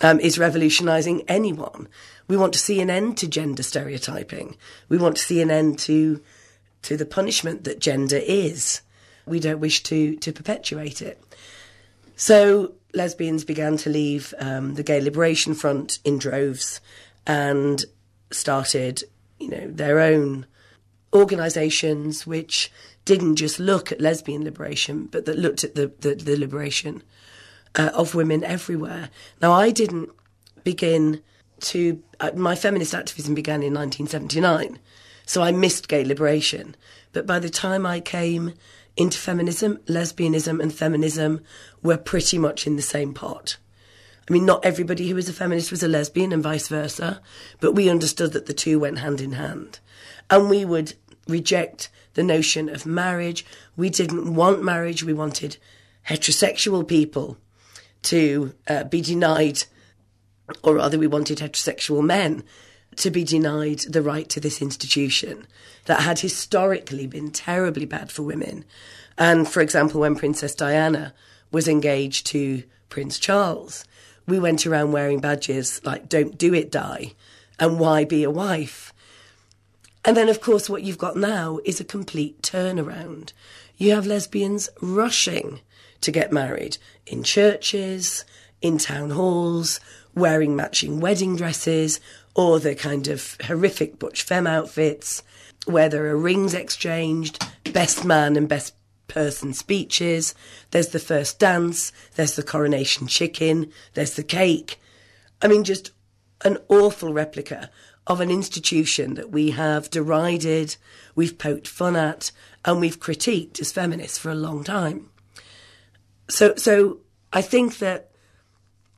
um, 0.00 0.20
is 0.20 0.38
revolutionising 0.38 1.22
anyone. 1.28 1.88
We 2.28 2.36
want 2.36 2.52
to 2.52 2.58
see 2.58 2.80
an 2.80 2.90
end 2.90 3.18
to 3.18 3.28
gender 3.28 3.62
stereotyping. 3.62 4.56
We 4.88 4.98
want 4.98 5.16
to 5.16 5.22
see 5.22 5.40
an 5.40 5.50
end 5.50 5.78
to 5.80 6.20
to 6.82 6.96
the 6.96 7.06
punishment 7.06 7.64
that 7.64 7.78
gender 7.78 8.20
is. 8.22 8.80
We 9.26 9.40
don't 9.40 9.60
wish 9.60 9.82
to 9.84 10.16
to 10.16 10.32
perpetuate 10.32 11.02
it. 11.02 11.22
So 12.16 12.74
lesbians 12.92 13.44
began 13.44 13.76
to 13.78 13.90
leave 13.90 14.34
um, 14.38 14.74
the 14.74 14.82
Gay 14.82 15.00
Liberation 15.00 15.54
Front 15.54 15.98
in 16.04 16.18
droves 16.18 16.80
and 17.26 17.84
started, 18.30 19.04
you 19.38 19.48
know, 19.48 19.70
their 19.70 20.00
own 20.00 20.46
organisations 21.12 22.26
which 22.26 22.70
didn't 23.04 23.36
just 23.36 23.58
look 23.58 23.90
at 23.90 24.00
lesbian 24.00 24.44
liberation, 24.44 25.06
but 25.06 25.24
that 25.24 25.38
looked 25.38 25.64
at 25.64 25.74
the, 25.74 25.92
the, 26.00 26.14
the 26.14 26.36
liberation 26.36 27.02
uh, 27.74 27.90
of 27.94 28.14
women 28.14 28.44
everywhere. 28.44 29.10
Now, 29.40 29.52
I 29.52 29.70
didn't 29.70 30.10
begin 30.64 31.22
to, 31.60 32.02
uh, 32.18 32.32
my 32.34 32.54
feminist 32.54 32.94
activism 32.94 33.34
began 33.34 33.62
in 33.62 33.74
1979, 33.74 34.78
so 35.26 35.42
I 35.42 35.52
missed 35.52 35.88
gay 35.88 36.04
liberation. 36.04 36.74
But 37.12 37.26
by 37.26 37.38
the 37.38 37.50
time 37.50 37.86
I 37.86 38.00
came 38.00 38.54
into 38.96 39.18
feminism, 39.18 39.78
lesbianism 39.86 40.60
and 40.60 40.72
feminism 40.72 41.40
were 41.82 41.96
pretty 41.96 42.38
much 42.38 42.66
in 42.66 42.76
the 42.76 42.82
same 42.82 43.14
pot. 43.14 43.56
I 44.28 44.32
mean, 44.32 44.44
not 44.44 44.64
everybody 44.64 45.08
who 45.08 45.14
was 45.14 45.28
a 45.28 45.32
feminist 45.32 45.70
was 45.70 45.82
a 45.82 45.88
lesbian 45.88 46.32
and 46.32 46.42
vice 46.42 46.68
versa, 46.68 47.20
but 47.60 47.72
we 47.72 47.90
understood 47.90 48.32
that 48.32 48.46
the 48.46 48.52
two 48.52 48.78
went 48.78 48.98
hand 48.98 49.20
in 49.20 49.32
hand. 49.32 49.80
And 50.28 50.48
we 50.48 50.64
would 50.64 50.94
reject 51.26 51.88
the 52.14 52.22
notion 52.22 52.68
of 52.68 52.86
marriage. 52.86 53.44
We 53.76 53.90
didn't 53.90 54.34
want 54.34 54.62
marriage. 54.62 55.02
We 55.02 55.12
wanted 55.12 55.56
heterosexual 56.08 56.86
people 56.86 57.38
to 58.02 58.54
uh, 58.68 58.84
be 58.84 59.00
denied, 59.00 59.64
or 60.62 60.74
rather, 60.74 60.98
we 60.98 61.06
wanted 61.06 61.38
heterosexual 61.38 62.04
men 62.04 62.44
to 62.96 63.10
be 63.10 63.24
denied 63.24 63.80
the 63.80 64.02
right 64.02 64.28
to 64.28 64.40
this 64.40 64.60
institution 64.60 65.46
that 65.86 66.02
had 66.02 66.20
historically 66.20 67.06
been 67.06 67.30
terribly 67.30 67.86
bad 67.86 68.10
for 68.10 68.22
women. 68.22 68.64
And 69.16 69.48
for 69.48 69.60
example, 69.60 70.00
when 70.00 70.16
Princess 70.16 70.54
Diana 70.54 71.14
was 71.50 71.68
engaged 71.68 72.26
to 72.28 72.62
Prince 72.88 73.18
Charles, 73.18 73.84
we 74.26 74.38
went 74.38 74.66
around 74.66 74.92
wearing 74.92 75.20
badges 75.20 75.80
like 75.84 76.08
Don't 76.08 76.38
Do 76.38 76.54
It, 76.54 76.70
Di, 76.70 77.14
and 77.58 77.78
Why 77.78 78.04
Be 78.04 78.24
a 78.24 78.30
Wife. 78.30 78.92
And 80.04 80.16
then, 80.16 80.28
of 80.28 80.40
course, 80.40 80.70
what 80.70 80.82
you've 80.82 80.98
got 80.98 81.16
now 81.16 81.58
is 81.64 81.80
a 81.80 81.84
complete 81.84 82.40
turnaround. 82.42 83.32
You 83.76 83.94
have 83.94 84.06
lesbians 84.06 84.68
rushing 84.80 85.60
to 86.00 86.10
get 86.10 86.32
married 86.32 86.78
in 87.06 87.22
churches, 87.22 88.24
in 88.60 88.78
town 88.78 89.10
halls, 89.10 89.80
wearing 90.14 90.56
matching 90.56 91.00
wedding 91.00 91.36
dresses, 91.36 92.00
or 92.34 92.58
the 92.58 92.74
kind 92.74 93.08
of 93.08 93.36
horrific 93.44 93.98
butch 93.98 94.22
femme 94.22 94.46
outfits 94.46 95.22
where 95.66 95.88
there 95.88 96.06
are 96.06 96.16
rings 96.16 96.54
exchanged, 96.54 97.44
best 97.72 98.04
man 98.04 98.36
and 98.36 98.48
best 98.48 98.74
person 99.08 99.52
speeches, 99.52 100.34
there's 100.70 100.88
the 100.88 100.98
first 100.98 101.38
dance, 101.38 101.92
there's 102.14 102.36
the 102.36 102.42
coronation 102.42 103.06
chicken, 103.06 103.70
there's 103.94 104.14
the 104.14 104.22
cake. 104.22 104.80
I 105.42 105.48
mean, 105.48 105.64
just 105.64 105.90
an 106.44 106.58
awful 106.68 107.12
replica 107.12 107.70
of 108.06 108.20
an 108.20 108.30
institution 108.30 109.14
that 109.14 109.30
we 109.30 109.50
have 109.50 109.90
derided, 109.90 110.76
we've 111.14 111.38
poked 111.38 111.68
fun 111.68 111.96
at, 111.96 112.30
and 112.64 112.80
we've 112.80 113.00
critiqued 113.00 113.60
as 113.60 113.72
feminists 113.72 114.18
for 114.18 114.30
a 114.30 114.34
long 114.34 114.64
time. 114.64 115.10
So, 116.30 116.54
so 116.56 116.98
I 117.32 117.42
think 117.42 117.78
that 117.78 118.10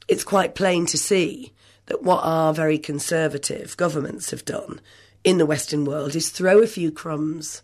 it's 0.06 0.24
quite 0.24 0.54
plain 0.54 0.86
to 0.86 0.98
see 0.98 1.52
that 1.86 2.02
what 2.02 2.20
our 2.22 2.52
very 2.54 2.78
conservative 2.78 3.76
governments 3.76 4.30
have 4.30 4.44
done 4.44 4.80
in 5.24 5.38
the 5.38 5.46
Western 5.46 5.84
world 5.84 6.14
is 6.14 6.30
throw 6.30 6.60
a 6.60 6.66
few 6.66 6.92
crumbs 6.92 7.62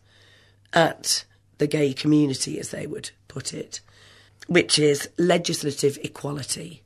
at 0.72 1.24
the 1.58 1.66
gay 1.66 1.92
community, 1.92 2.58
as 2.58 2.70
they 2.70 2.86
would 2.86 3.10
put 3.26 3.52
it, 3.52 3.80
which 4.46 4.78
is 4.78 5.08
legislative 5.18 5.98
equality 6.02 6.82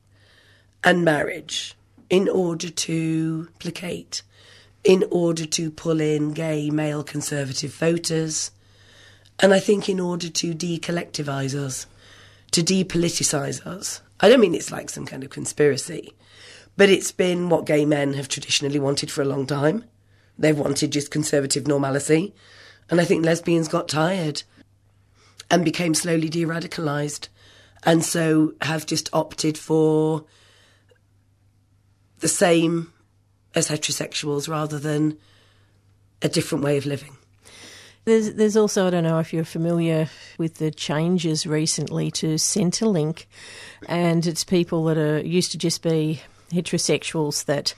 and 0.83 1.05
marriage 1.05 1.75
in 2.09 2.27
order 2.27 2.69
to 2.69 3.47
placate, 3.59 4.23
in 4.83 5.05
order 5.09 5.45
to 5.45 5.71
pull 5.71 6.01
in 6.01 6.33
gay 6.33 6.69
male 6.69 7.03
conservative 7.03 7.73
voters, 7.73 8.51
and 9.39 9.53
I 9.53 9.59
think 9.59 9.89
in 9.89 9.99
order 9.99 10.29
to 10.29 10.53
decollectivise 10.53 11.55
us, 11.55 11.87
to 12.53 12.63
depoliticise 12.63 13.65
us. 13.65 14.01
I 14.19 14.29
don't 14.29 14.39
mean 14.39 14.55
it's 14.55 14.71
like 14.71 14.89
some 14.89 15.05
kind 15.05 15.23
of 15.23 15.29
conspiracy, 15.29 16.13
but 16.77 16.89
it's 16.89 17.11
been 17.11 17.49
what 17.49 17.65
gay 17.65 17.85
men 17.85 18.13
have 18.13 18.29
traditionally 18.29 18.79
wanted 18.79 19.11
for 19.11 19.21
a 19.21 19.25
long 19.25 19.45
time. 19.45 19.85
They've 20.37 20.57
wanted 20.57 20.91
just 20.91 21.11
conservative 21.11 21.67
normality. 21.67 22.33
And 22.89 22.99
I 22.99 23.05
think 23.05 23.25
lesbians 23.25 23.67
got 23.67 23.87
tired 23.87 24.43
and 25.49 25.65
became 25.65 25.93
slowly 25.93 26.29
de 26.29 26.45
radicalised, 26.45 27.27
and 27.83 28.03
so 28.03 28.53
have 28.61 28.85
just 28.85 29.09
opted 29.13 29.57
for 29.57 30.25
the 32.19 32.27
same 32.27 32.91
as 33.53 33.69
heterosexuals 33.69 34.47
rather 34.47 34.79
than 34.79 35.17
a 36.21 36.29
different 36.29 36.63
way 36.63 36.77
of 36.77 36.85
living. 36.85 37.17
There's, 38.05 38.33
there's 38.33 38.57
also, 38.57 38.87
I 38.87 38.89
don't 38.89 39.03
know 39.03 39.19
if 39.19 39.31
you're 39.31 39.45
familiar 39.45 40.09
with 40.37 40.55
the 40.55 40.71
changes 40.71 41.47
recently 41.47 42.11
to 42.11 42.35
Centrelink, 42.35 43.25
and 43.87 44.25
it's 44.25 44.43
people 44.43 44.83
that 44.85 44.97
are 44.97 45.19
used 45.19 45.53
to 45.53 45.57
just 45.57 45.81
be 45.81 46.21
heterosexuals 46.51 47.45
that 47.45 47.73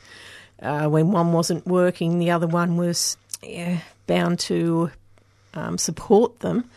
uh, 0.62 0.88
when 0.88 1.12
one 1.12 1.32
wasn't 1.32 1.68
working, 1.68 2.18
the 2.18 2.32
other 2.32 2.48
one 2.48 2.76
was 2.76 3.18
yeah, 3.44 3.82
bound 4.08 4.40
to 4.40 4.90
um, 5.54 5.78
support 5.78 6.40
them. 6.40 6.70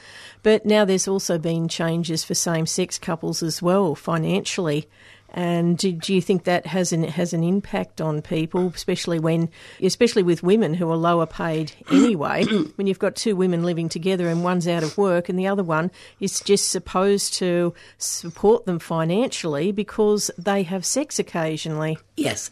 But 0.43 0.67
now 0.67 0.85
there's 0.85 1.09
also 1.09 1.39
been 1.39 1.69
changes 1.69 2.25
for 2.25 2.35
same 2.35 2.67
sex 2.67 2.99
couples 2.99 3.43
as 3.43 3.63
well 3.63 3.95
financially. 3.95 4.89
And 5.31 5.77
do, 5.77 5.93
do, 5.93 6.15
you 6.15 6.23
think 6.23 6.45
that 6.45 6.67
has 6.67 6.93
an 6.93 7.05
has 7.05 7.35
an 7.35 7.45
impact 7.45 8.01
on 8.01 8.23
people, 8.23 8.73
especially 8.75 9.19
when, 9.19 9.51
especially 9.83 10.23
with 10.23 10.43
women 10.43 10.73
who 10.73 10.91
are 10.91 10.97
lower 10.97 11.27
paid 11.27 11.73
anyway? 11.93 12.45
when 12.77 12.87
you've 12.87 12.99
got 12.99 13.15
two 13.15 13.37
women 13.37 13.63
living 13.63 13.91
together 13.91 14.29
and 14.29 14.43
one's 14.43 14.67
out 14.67 14.83
of 14.83 14.97
work 14.97 15.29
and 15.29 15.39
the 15.39 15.47
other 15.47 15.63
one 15.63 15.91
is 16.19 16.41
just 16.41 16.71
supposed 16.71 17.35
to 17.35 17.75
support 17.99 18.65
them 18.65 18.79
financially 18.79 19.71
because 19.71 20.31
they 20.39 20.63
have 20.63 20.87
sex 20.87 21.19
occasionally. 21.19 21.99
Yes, 22.17 22.51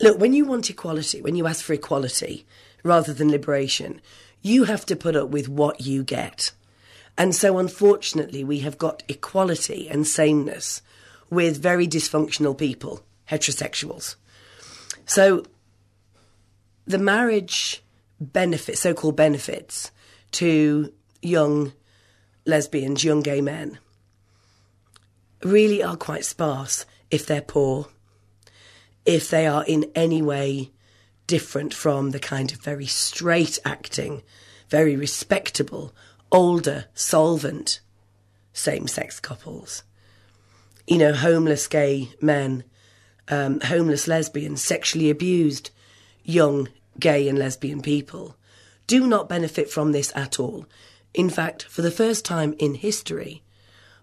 look, 0.00 0.18
when 0.18 0.32
you 0.32 0.44
want 0.44 0.68
equality, 0.68 1.22
when 1.22 1.36
you 1.36 1.46
ask 1.46 1.64
for 1.64 1.74
equality 1.74 2.44
rather 2.82 3.12
than 3.12 3.30
liberation, 3.30 4.00
you 4.42 4.64
have 4.64 4.84
to 4.86 4.96
put 4.96 5.14
up 5.14 5.28
with 5.28 5.48
what 5.48 5.82
you 5.82 6.02
get. 6.02 6.50
And 7.16 7.34
so, 7.34 7.58
unfortunately, 7.58 8.42
we 8.42 8.60
have 8.60 8.78
got 8.78 9.02
equality 9.08 9.88
and 9.88 10.06
sameness 10.06 10.82
with 11.30 11.62
very 11.62 11.86
dysfunctional 11.86 12.56
people, 12.56 13.00
heterosexuals. 13.28 14.16
So, 15.06 15.44
the 16.86 16.98
marriage 16.98 17.82
benefits, 18.20 18.80
so 18.80 18.94
called 18.94 19.16
benefits, 19.16 19.90
to 20.32 20.92
young 21.22 21.72
lesbians, 22.44 23.04
young 23.04 23.20
gay 23.20 23.40
men, 23.40 23.78
really 25.42 25.82
are 25.82 25.96
quite 25.96 26.24
sparse 26.24 26.84
if 27.10 27.26
they're 27.26 27.40
poor, 27.40 27.86
if 29.04 29.30
they 29.30 29.46
are 29.46 29.64
in 29.64 29.90
any 29.94 30.20
way 30.20 30.70
different 31.26 31.72
from 31.72 32.10
the 32.10 32.18
kind 32.18 32.52
of 32.52 32.60
very 32.60 32.86
straight 32.86 33.58
acting, 33.64 34.22
very 34.68 34.96
respectable, 34.96 35.94
older, 36.32 36.86
solvent 36.94 37.80
same 38.52 38.88
sex 38.88 39.20
couples. 39.20 39.84
You 40.90 40.98
know, 40.98 41.14
homeless 41.14 41.68
gay 41.68 42.10
men, 42.20 42.64
um, 43.28 43.60
homeless 43.60 44.08
lesbians, 44.08 44.60
sexually 44.60 45.08
abused 45.08 45.70
young 46.24 46.68
gay 46.98 47.28
and 47.28 47.38
lesbian 47.38 47.80
people 47.80 48.36
do 48.88 49.06
not 49.06 49.28
benefit 49.28 49.70
from 49.70 49.92
this 49.92 50.10
at 50.16 50.40
all. 50.40 50.66
In 51.14 51.30
fact, 51.30 51.62
for 51.62 51.80
the 51.80 51.92
first 51.92 52.24
time 52.24 52.56
in 52.58 52.74
history, 52.74 53.40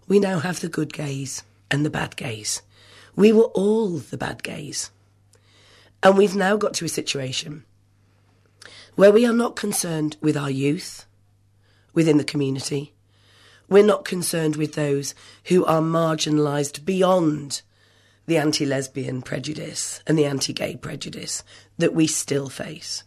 we 0.06 0.18
now 0.18 0.38
have 0.38 0.60
the 0.60 0.68
good 0.70 0.94
gays 0.94 1.42
and 1.70 1.84
the 1.84 1.90
bad 1.90 2.16
gays. 2.16 2.62
We 3.14 3.30
were 3.30 3.52
all 3.52 3.98
the 3.98 4.16
bad 4.16 4.42
gays. 4.42 4.90
And 6.02 6.16
we've 6.16 6.34
now 6.34 6.56
got 6.56 6.72
to 6.74 6.86
a 6.86 6.88
situation 6.88 7.64
where 8.94 9.12
we 9.12 9.26
are 9.26 9.34
not 9.34 9.56
concerned 9.56 10.16
with 10.22 10.38
our 10.38 10.50
youth 10.50 11.04
within 11.92 12.16
the 12.16 12.24
community. 12.24 12.94
We're 13.68 13.84
not 13.84 14.04
concerned 14.04 14.56
with 14.56 14.74
those 14.74 15.14
who 15.44 15.64
are 15.64 15.80
marginalised 15.80 16.84
beyond 16.84 17.62
the 18.26 18.38
anti 18.38 18.64
lesbian 18.64 19.22
prejudice 19.22 20.02
and 20.06 20.18
the 20.18 20.26
anti 20.26 20.52
gay 20.52 20.76
prejudice 20.76 21.42
that 21.78 21.94
we 21.94 22.06
still 22.06 22.48
face. 22.48 23.04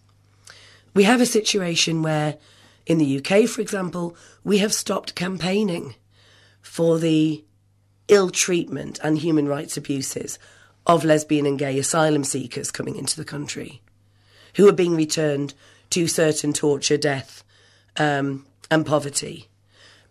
We 0.94 1.04
have 1.04 1.22
a 1.22 1.26
situation 1.26 2.02
where, 2.02 2.38
in 2.86 2.98
the 2.98 3.18
UK, 3.18 3.48
for 3.48 3.62
example, 3.62 4.16
we 4.44 4.58
have 4.58 4.74
stopped 4.74 5.16
campaigning 5.16 5.96
for 6.62 7.00
the 7.00 7.44
ill 8.08 8.30
treatment 8.30 9.00
and 9.04 9.18
human 9.18 9.48
rights 9.48 9.78
abuses 9.78 10.38
of 10.86 11.06
lesbian 11.06 11.46
and 11.46 11.58
gay 11.58 11.78
asylum 11.80 12.24
seekers 12.24 12.72
coming 12.72 12.96
into 12.96 13.16
the 13.16 13.26
country 13.26 13.82
who 14.56 14.68
are 14.68 14.74
being 14.74 14.96
returned 14.96 15.54
to 15.92 16.08
certain 16.08 16.54
torture, 16.54 16.98
death, 16.98 17.44
um, 17.98 18.46
and 18.70 18.86
poverty. 18.86 19.48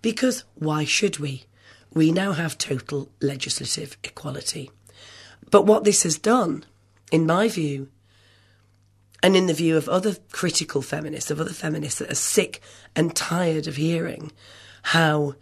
Because 0.02 0.45
why 0.54 0.85
should 0.85 1.19
we? 1.19 1.45
We 1.92 2.12
now 2.12 2.33
have 2.33 2.57
total 2.57 3.11
legislative 3.21 3.97
equality. 4.04 4.71
But 5.50 5.66
what 5.66 5.85
this 5.85 6.04
has 6.04 6.19
done, 6.19 6.64
in 7.11 7.26
my 7.26 7.49
view, 7.49 7.88
and 9.23 9.37
in 9.37 9.47
the 9.47 9.54
view 9.54 9.76
of 9.76 9.88
other 9.88 10.16
critical 10.33 10.83
feminists, 10.83 11.30
of 11.30 11.40
other 11.40 11.52
feminists 11.52 11.99
that 11.99 12.12
are 12.12 12.14
sick 12.14 12.61
and 12.97 13.14
tired 13.14 13.66
of 13.66 13.76
hearing 13.76 14.33
how 14.83 15.35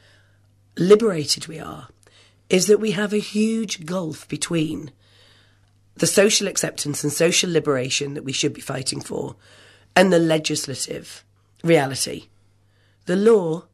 liberated 0.77 1.47
we 1.47 1.61
are, 1.61 1.89
is 2.49 2.67
that 2.67 2.81
we 2.81 2.93
have 2.93 3.13
a 3.13 3.19
huge 3.19 3.85
gulf 3.85 4.27
between 4.29 4.91
the 5.97 6.07
social 6.07 6.49
acceptance 6.49 7.05
and 7.05 7.13
social 7.13 7.51
liberation 7.51 8.15
that 8.15 8.25
we 8.25 8.33
should 8.33 8.55
be 8.55 8.61
fighting 8.61 9.01
for 9.01 9.37
and 9.95 10.13
the 10.13 10.19
legislative 10.19 11.25
reality. 11.63 12.29
The 13.07 13.17
law 13.17 13.65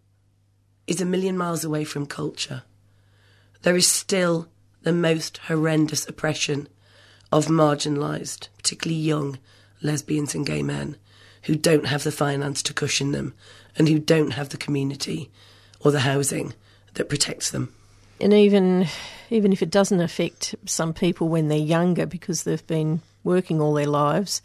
is 0.86 1.00
a 1.00 1.06
million 1.06 1.36
miles 1.36 1.64
away 1.64 1.84
from 1.84 2.06
culture. 2.06 2.62
There 3.62 3.76
is 3.76 3.86
still 3.86 4.48
the 4.82 4.92
most 4.92 5.38
horrendous 5.38 6.06
oppression 6.08 6.68
of 7.32 7.46
marginalised, 7.46 8.48
particularly 8.56 9.00
young 9.00 9.38
lesbians 9.82 10.34
and 10.34 10.46
gay 10.46 10.62
men 10.62 10.96
who 11.44 11.54
don't 11.54 11.86
have 11.86 12.04
the 12.04 12.12
finance 12.12 12.62
to 12.62 12.74
cushion 12.74 13.12
them 13.12 13.34
and 13.76 13.88
who 13.88 13.98
don't 13.98 14.32
have 14.32 14.50
the 14.50 14.56
community 14.56 15.30
or 15.80 15.90
the 15.90 16.00
housing 16.00 16.54
that 16.94 17.08
protects 17.08 17.50
them. 17.50 17.74
And 18.20 18.32
even 18.32 18.86
even 19.30 19.52
if 19.52 19.62
it 19.62 19.70
doesn't 19.70 20.00
affect 20.00 20.54
some 20.66 20.92
people 20.92 21.28
when 21.28 21.48
they're 21.48 21.58
younger 21.58 22.06
because 22.06 22.44
they've 22.44 22.66
been 22.66 23.00
working 23.24 23.60
all 23.60 23.74
their 23.74 23.86
lives, 23.86 24.42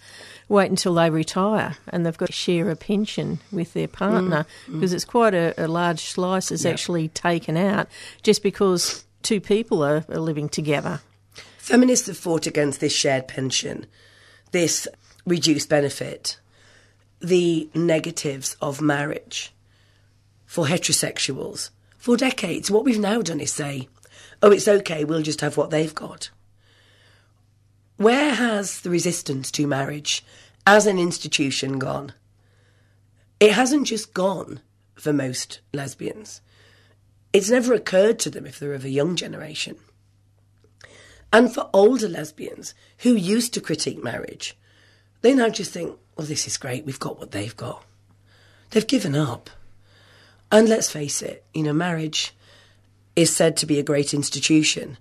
wait 0.48 0.70
until 0.70 0.94
they 0.96 1.10
retire 1.10 1.78
and 1.90 2.06
they've 2.06 2.18
got 2.18 2.28
to 2.28 2.32
share 2.32 2.70
a 2.70 2.76
pension 2.76 3.40
with 3.52 3.74
their 3.74 3.88
partner 3.88 4.46
mm, 4.66 4.74
because 4.74 4.92
mm. 4.92 4.96
it's 4.96 5.06
quite 5.06 5.34
a, 5.34 5.54
a 5.58 5.68
large 5.68 6.00
slice 6.00 6.52
is 6.52 6.66
actually 6.66 7.10
taken 7.10 7.58
out 7.58 7.88
just 8.24 8.42
because 8.42 9.06
two 9.22 9.40
people 9.40 9.84
are, 9.84 10.06
are 10.10 10.20
living 10.20 10.50
together. 10.50 11.02
Feminists 11.58 12.08
have 12.08 12.18
fought 12.18 12.48
against 12.48 12.80
this 12.80 12.96
shared 12.96 13.28
pension, 13.28 13.86
this 14.52 14.88
reduced 15.26 15.70
benefit, 15.70 16.40
the 17.20 17.70
negatives 17.76 18.56
of 18.62 18.82
marriage 18.82 19.54
for 20.46 20.66
heterosexuals 20.66 21.70
for 21.98 22.18
decades. 22.18 22.72
What 22.72 22.86
we've 22.86 23.00
now 23.00 23.22
done 23.22 23.40
is 23.40 23.52
say, 23.52 23.88
oh, 24.42 24.52
it's 24.52 24.68
okay, 24.68 25.04
we'll 25.04 25.22
just 25.22 25.42
have 25.42 25.58
what 25.58 25.70
they've 25.70 25.94
got. 25.94 26.32
Where 28.00 28.34
has 28.34 28.80
the 28.80 28.90
resistance 28.90 29.52
to 29.52 29.68
marriage 29.68 30.24
as 30.66 30.88
an 30.88 30.98
institution 30.98 31.80
gone? 31.80 32.14
It 33.42 33.52
hasn't 33.52 33.88
just 33.88 34.14
gone 34.14 34.62
for 34.96 35.12
most 35.12 35.60
lesbians. 35.74 36.40
It's 37.34 37.50
never 37.50 37.74
occurred 37.74 38.18
to 38.20 38.30
them 38.30 38.46
if 38.46 38.58
they're 38.58 38.74
of 38.74 38.86
a 38.86 38.90
young 38.90 39.18
generation. 39.18 39.76
And 41.34 41.54
for 41.54 41.70
older 41.74 42.08
lesbians 42.08 42.74
who 43.00 43.16
used 43.16 43.54
to 43.56 43.60
critique 43.60 44.02
marriage, 44.02 44.58
they 45.20 45.36
now 45.36 45.50
just 45.50 45.74
think, 45.74 45.98
well, 46.16 46.26
this 46.26 46.48
is 46.48 46.56
great, 46.56 46.86
we've 46.86 47.02
got 47.02 47.20
what 47.20 47.32
they've 47.32 47.58
got. 47.58 47.84
They've 48.70 48.88
given 48.88 49.14
up. 49.14 49.50
And 50.54 50.70
let's 50.70 50.90
face 50.90 51.22
it, 51.22 51.44
you 51.54 51.64
know, 51.64 51.74
marriage 51.74 52.34
is 53.18 53.36
said 53.36 53.58
to 53.58 53.66
be 53.66 53.78
a 53.78 53.84
great 53.84 54.14
institution 54.14 54.98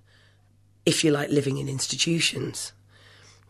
if 0.85 1.05
you 1.05 1.11
like 1.11 1.29
living 1.29 1.59
in 1.59 1.69
institutions. 1.69 2.73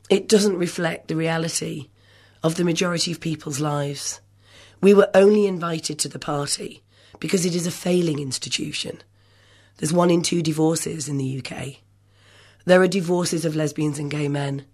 It 0.09 0.27
doesn't 0.27 0.57
reflect 0.57 1.07
the 1.07 1.15
reality 1.15 1.89
of 2.41 2.55
the 2.55 2.63
majority 2.63 3.11
of 3.11 3.19
people's 3.19 3.59
lives. 3.59 4.21
We 4.81 4.93
were 4.93 5.09
only 5.13 5.45
invited 5.45 5.99
to 5.99 6.09
the 6.09 6.19
party 6.19 6.83
because 7.19 7.45
it 7.45 7.55
is 7.55 7.67
a 7.67 7.71
failing 7.71 8.19
institution. 8.19 9.01
There's 9.77 9.93
one 9.93 10.09
in 10.09 10.23
two 10.23 10.41
divorces 10.41 11.07
in 11.07 11.17
the 11.17 11.39
UK. 11.39 11.75
There 12.65 12.81
are 12.81 12.87
divorces 12.87 13.45
of 13.45 13.55
lesbians 13.55 13.99
and 13.99 14.09
gay 14.09 14.27
men, 14.27 14.65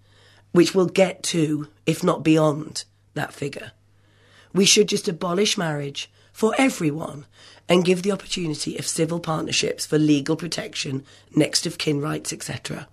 which 0.52 0.74
will 0.74 0.88
get 0.88 1.22
to, 1.24 1.68
if 1.86 2.04
not 2.04 2.24
beyond, 2.24 2.86
that 3.14 3.34
figure. 3.34 3.72
We 4.54 4.66
should 4.66 4.88
just 4.88 5.08
abolish 5.08 5.58
marriage 5.58 6.10
for 6.32 6.56
everyone 6.58 7.26
and 7.68 7.84
give 7.84 8.04
the 8.04 8.12
opportunity 8.12 8.78
of 8.78 8.88
civil 8.88 9.20
partnerships 9.20 9.86
for 9.86 9.98
legal 9.98 10.36
protection, 10.36 11.04
next 11.36 11.66
of 11.66 11.78
kin 11.78 12.00
rights, 12.00 12.32
etc. 12.32 12.88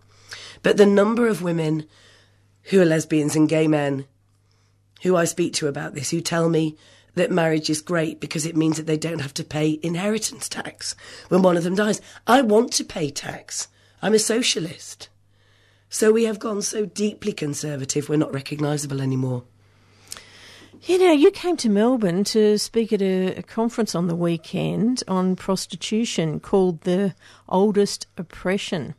But 0.63 0.77
the 0.77 0.87
number 0.87 1.29
of 1.29 1.43
women 1.43 1.87
who 2.65 2.81
are 2.81 2.85
lesbians 2.85 3.37
and 3.37 3.49
gay 3.49 3.67
men 3.67 4.07
who 5.03 5.17
I 5.17 5.25
speak 5.25 5.53
to 5.55 5.67
about 5.67 5.95
this 5.95 6.11
who 6.11 6.21
tell 6.21 6.49
me 6.49 6.77
that 7.15 7.31
marriage 7.31 7.69
is 7.69 7.83
great 7.83 8.21
because 8.21 8.47
it 8.47 8.57
means 8.57 8.77
that 8.77 8.87
they 8.87 8.97
don't 8.97 9.21
have 9.21 9.35
to 9.35 9.45
pay 9.45 9.79
inheritance 9.83 10.49
tax 10.49 10.95
when 11.29 11.43
one 11.43 11.57
of 11.57 11.65
them 11.65 11.75
dies. 11.75 12.01
I 12.27 12.41
want 12.41 12.73
to 12.75 12.85
pay 12.85 13.11
tax. 13.11 13.69
I'm 14.01 14.15
a 14.15 14.19
socialist. 14.19 15.09
So 15.89 16.11
we 16.11 16.25
have 16.25 16.39
gone 16.39 16.63
so 16.63 16.87
deeply 16.87 17.33
conservative, 17.33 18.09
we're 18.09 18.17
not 18.17 18.33
recognisable 18.33 19.03
anymore. 19.03 19.45
You 20.85 20.99
know, 20.99 21.13
you 21.13 21.31
came 21.31 21.57
to 21.59 21.69
Melbourne 21.69 22.25
to 22.25 22.59
speak 22.59 22.93
at 22.93 23.03
a, 23.03 23.37
a, 23.37 23.43
conference 23.43 23.95
on 23.95 24.09
the 24.09 24.17
weekend 24.17 25.05
on 25.07 25.37
prostitution 25.37 26.41
called 26.41 26.81
The 26.81 27.15
Oldest 27.49 28.09
Oppression. 28.17 28.95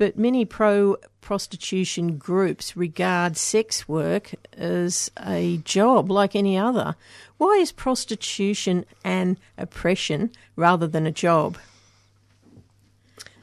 But 0.00 0.16
many 0.16 0.46
pro 0.46 0.96
prostitution 1.20 2.16
groups 2.16 2.74
regard 2.74 3.36
sex 3.36 3.86
work 3.86 4.32
as 4.56 5.10
a 5.26 5.58
job 5.58 6.10
like 6.10 6.34
any 6.34 6.56
other. 6.56 6.96
Why 7.36 7.58
is 7.60 7.70
prostitution 7.70 8.86
an 9.04 9.36
oppression 9.58 10.30
rather 10.56 10.86
than 10.86 11.06
a 11.06 11.12
job? 11.12 11.58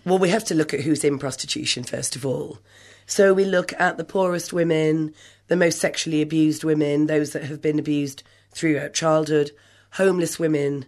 Well, 0.04 0.18
we 0.18 0.30
have 0.30 0.46
to 0.46 0.56
look 0.56 0.74
at 0.74 0.80
who's 0.80 1.04
in 1.04 1.20
prostitution 1.20 1.84
first 1.84 2.16
of 2.16 2.26
all. 2.26 2.58
So 3.06 3.36
we 3.36 3.46
look 3.46 3.72
at 3.80 3.98
the 3.98 4.04
poorest 4.04 4.52
women, 4.52 5.14
the 5.50 5.56
most 5.56 5.78
sexually 5.78 6.24
abused 6.24 6.64
women, 6.64 7.06
those 7.06 7.34
that 7.34 7.44
have 7.44 7.62
been 7.62 7.78
abused 7.78 8.24
throughout 8.50 8.96
childhood, 8.96 9.52
homeless 9.92 10.40
women, 10.40 10.86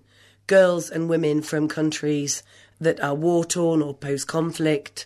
girls 0.47 0.89
and 0.89 1.07
women 1.07 1.43
from 1.43 1.67
countries 1.67 2.41
that 2.81 2.99
are 3.03 3.13
war 3.13 3.45
torn 3.45 3.83
or 3.83 3.93
post 3.93 4.27
conflict, 4.27 5.05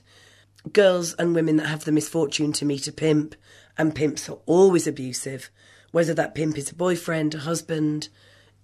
girls 0.71 1.13
and 1.15 1.35
women 1.35 1.57
that 1.57 1.67
have 1.67 1.85
the 1.85 1.91
misfortune 1.91 2.53
to 2.53 2.65
meet 2.65 2.87
a 2.87 2.91
pimp, 2.91 3.35
and 3.77 3.95
pimps 3.95 4.29
are 4.29 4.39
always 4.45 4.87
abusive. 4.87 5.49
Whether 5.91 6.13
that 6.13 6.35
pimp 6.35 6.57
is 6.57 6.71
a 6.71 6.75
boyfriend, 6.75 7.35
a 7.35 7.39
husband, 7.39 8.09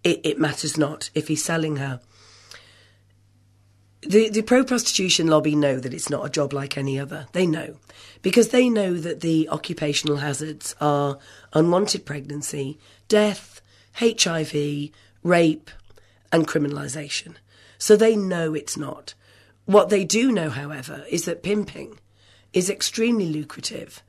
it, 0.03 0.21
it 0.23 0.39
matters 0.39 0.77
not 0.77 1.09
if 1.13 1.27
he's 1.27 1.43
selling 1.43 1.75
her. 1.77 1.99
The, 4.01 4.29
the 4.29 4.43
pro 4.43 4.63
prostitution 4.63 5.27
lobby 5.27 5.55
know 5.55 5.77
that 5.77 5.93
it's 5.93 6.09
not 6.09 6.25
a 6.25 6.29
job 6.29 6.53
like 6.53 6.77
any 6.77 6.97
other. 6.97 7.27
They 7.33 7.45
know. 7.45 7.75
Because 8.21 8.49
they 8.49 8.69
know 8.69 8.93
that 8.93 9.19
the 9.19 9.49
occupational 9.49 10.17
hazards 10.17 10.73
are 10.79 11.19
unwanted 11.53 12.05
pregnancy, 12.05 12.79
death, 13.09 13.61
HIV, 13.95 14.91
rape, 15.21 15.69
and 16.31 16.47
criminalisation. 16.47 17.35
So 17.77 17.97
they 17.97 18.15
know 18.15 18.53
it's 18.53 18.77
not. 18.77 19.15
What 19.69 19.89
they 19.89 20.03
do 20.03 20.31
know, 20.31 20.49
however, 20.49 21.05
is 21.11 21.25
that 21.25 21.43
pimping 21.43 21.99
is 22.53 22.71
extremely 22.71 23.27
lucrative 23.27 24.01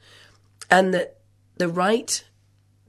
and 0.70 0.94
that 0.94 1.18
the 1.58 1.68
right 1.68 2.24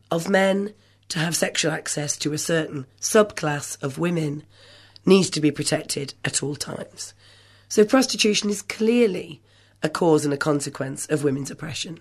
of 0.09 0.29
men 0.29 0.73
to 1.09 1.19
have 1.19 1.35
sexual 1.35 1.73
access 1.73 2.15
to 2.19 2.31
a 2.31 2.37
certain 2.37 2.85
subclass 3.01 3.75
of 3.83 3.97
women 3.97 4.43
needs 5.05 5.29
to 5.31 5.41
be 5.41 5.51
protected 5.51 6.13
at 6.23 6.41
all 6.41 6.55
times. 6.55 7.13
So 7.67 7.83
prostitution 7.83 8.49
is 8.49 8.61
clearly 8.61 9.41
a 9.83 9.89
cause 9.89 10.23
and 10.23 10.33
a 10.33 10.37
consequence 10.37 11.05
of 11.07 11.25
women's 11.25 11.51
oppression. 11.51 11.99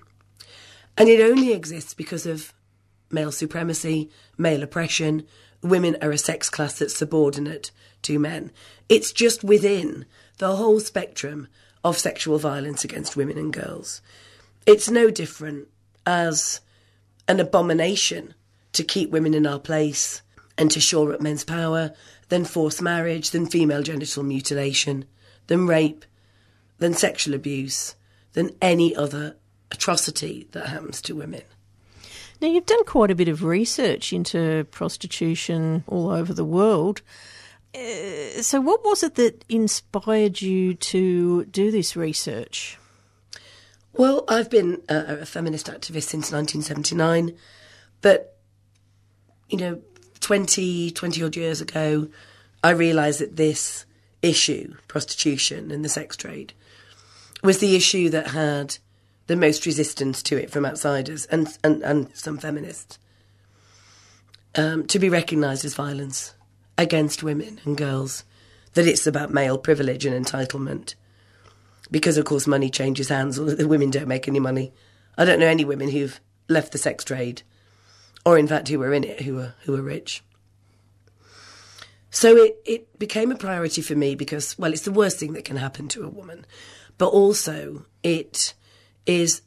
And 0.97 1.09
it 1.09 1.21
only 1.21 1.53
exists 1.53 1.95
because 1.95 2.27
of 2.27 2.53
male 3.11 3.33
supremacy, 3.33 4.09
male 4.39 4.63
oppression. 4.63 5.27
Women 5.63 5.97
are 6.01 6.13
a 6.13 6.17
sex 6.19 6.49
class 6.49 6.79
that's 6.79 6.97
subordinate 6.97 7.73
to 8.03 8.19
men. 8.19 8.51
It's 8.89 9.13
just 9.13 9.45
within 9.45 10.07
the 10.39 10.57
whole 10.57 10.81
spectrum 10.81 11.49
of 11.85 11.99
sexual 11.99 12.39
violence 12.39 12.85
against 12.85 13.17
women 13.17 13.39
and 13.39 13.53
girls. 13.53 14.01
It's 14.67 14.91
no 14.91 15.11
different 15.11 15.69
as 16.07 16.61
an 17.29 17.41
abomination 17.41 18.35
to 18.73 18.85
keep 18.85 19.11
women 19.11 19.35
in 19.35 19.47
our 19.47 19.59
place 19.59 20.23
and 20.59 20.71
to 20.71 20.81
shore 20.81 21.13
up 21.13 21.21
men's 21.21 21.45
power 21.45 21.93
than 22.29 22.45
forced 22.45 22.83
marriage, 22.83 23.31
than 23.31 23.47
female 23.47 23.83
genital 23.83 24.23
mutilation, 24.23 25.05
than 25.47 25.67
rape, 25.67 26.05
than 26.79 26.95
sexual 26.95 27.35
abuse, 27.35 27.95
than 28.33 28.51
any 28.61 28.95
other 28.95 29.37
atrocity 29.71 30.49
that 30.53 30.67
happens 30.67 31.01
to 31.03 31.15
women. 31.15 31.43
Now, 32.41 32.49
you've 32.49 32.67
done 32.67 32.85
quite 32.85 33.11
a 33.11 33.15
bit 33.15 33.29
of 33.29 33.45
research 33.45 34.13
into 34.13 34.67
prostitution 34.71 35.85
all 35.87 36.11
over 36.11 36.33
the 36.33 36.45
world. 36.45 37.03
Uh, 37.75 38.43
so, 38.43 38.61
what 38.61 38.85
was 38.85 39.03
it 39.03 39.15
that 39.15 39.45
inspired 39.49 40.41
you 40.43 40.75
to 40.75 41.45
do 41.47 41.71
this 41.71 41.95
research? 41.95 42.79
Well, 43.93 44.25
I've 44.29 44.51
been 44.51 44.83
a, 44.89 45.21
a 45.21 45.27
feminist 45.27 45.67
activist 45.67 46.05
since 46.05 46.33
1979, 46.33 47.37
but, 48.03 48.37
you 49.49 49.59
know, 49.59 49.81
20, 50.21 50.91
20 50.91 51.23
odd 51.23 51.37
years 51.37 51.61
ago, 51.61 52.09
I 52.63 52.71
realised 52.71 53.21
that 53.21 53.37
this 53.37 53.85
issue, 54.23 54.75
prostitution 54.87 55.71
and 55.71 55.85
the 55.85 55.89
sex 55.89 56.17
trade, 56.17 56.53
was 57.43 57.59
the 57.59 57.75
issue 57.75 58.11
that 58.11 58.29
had 58.29 58.79
the 59.27 59.37
most 59.37 59.65
resistance 59.65 60.23
to 60.25 60.37
it 60.37 60.51
from 60.51 60.67
outsiders 60.67 61.27
and, 61.27 61.57
and, 61.65 61.83
and 61.83 62.17
some 62.17 62.39
feminists. 62.39 62.99
Um, 64.57 64.87
to 64.89 64.99
be 64.99 65.09
recognised 65.09 65.65
as 65.65 65.75
violence 65.75 66.35
against 66.81 67.23
women 67.23 67.61
and 67.65 67.77
girls, 67.77 68.25
that 68.75 68.87
it's 68.87 69.07
about 69.07 69.33
male 69.33 69.59
privilege 69.59 70.07
and 70.07 70.27
entitlement. 70.27 70.95
Because, 71.91 72.17
of 72.17 72.25
course, 72.25 72.47
money 72.47 72.71
changes 72.71 73.09
hands, 73.09 73.39
or 73.39 73.55
the 73.55 73.69
women 73.75 73.91
don't 73.91 74.09
make 74.09 74.27
any 74.27 74.41
money. 74.41 74.73
I 75.19 75.25
don't 75.25 75.41
know 75.41 75.47
any 75.47 75.65
women 75.65 75.91
who've 75.91 76.21
left 76.49 76.73
the 76.73 76.79
sex 76.79 77.05
trade, 77.05 77.43
or 78.25 78.39
in 78.39 78.49
fact 78.49 78.69
who 78.69 78.79
were 78.79 78.95
in 78.95 79.05
it, 79.05 79.23
who 79.23 79.35
were, 79.35 79.55
who 79.65 79.73
were 79.73 79.83
rich. 79.83 80.23
So 82.11 82.37
it, 82.37 82.61
it 82.65 82.99
became 82.99 83.31
a 83.31 83.37
priority 83.37 83.83
for 83.83 83.95
me 83.95 84.15
because, 84.15 84.59
well, 84.59 84.73
it's 84.73 84.83
the 84.83 84.93
worst 84.93 85.19
thing 85.19 85.35
that 85.35 85.45
can 85.45 85.57
happen 85.57 85.89
to 85.89 86.05
a 86.05 86.09
woman, 86.09 86.45
but 86.99 87.09
also 87.09 87.87
it 88.03 88.55
is 89.07 89.43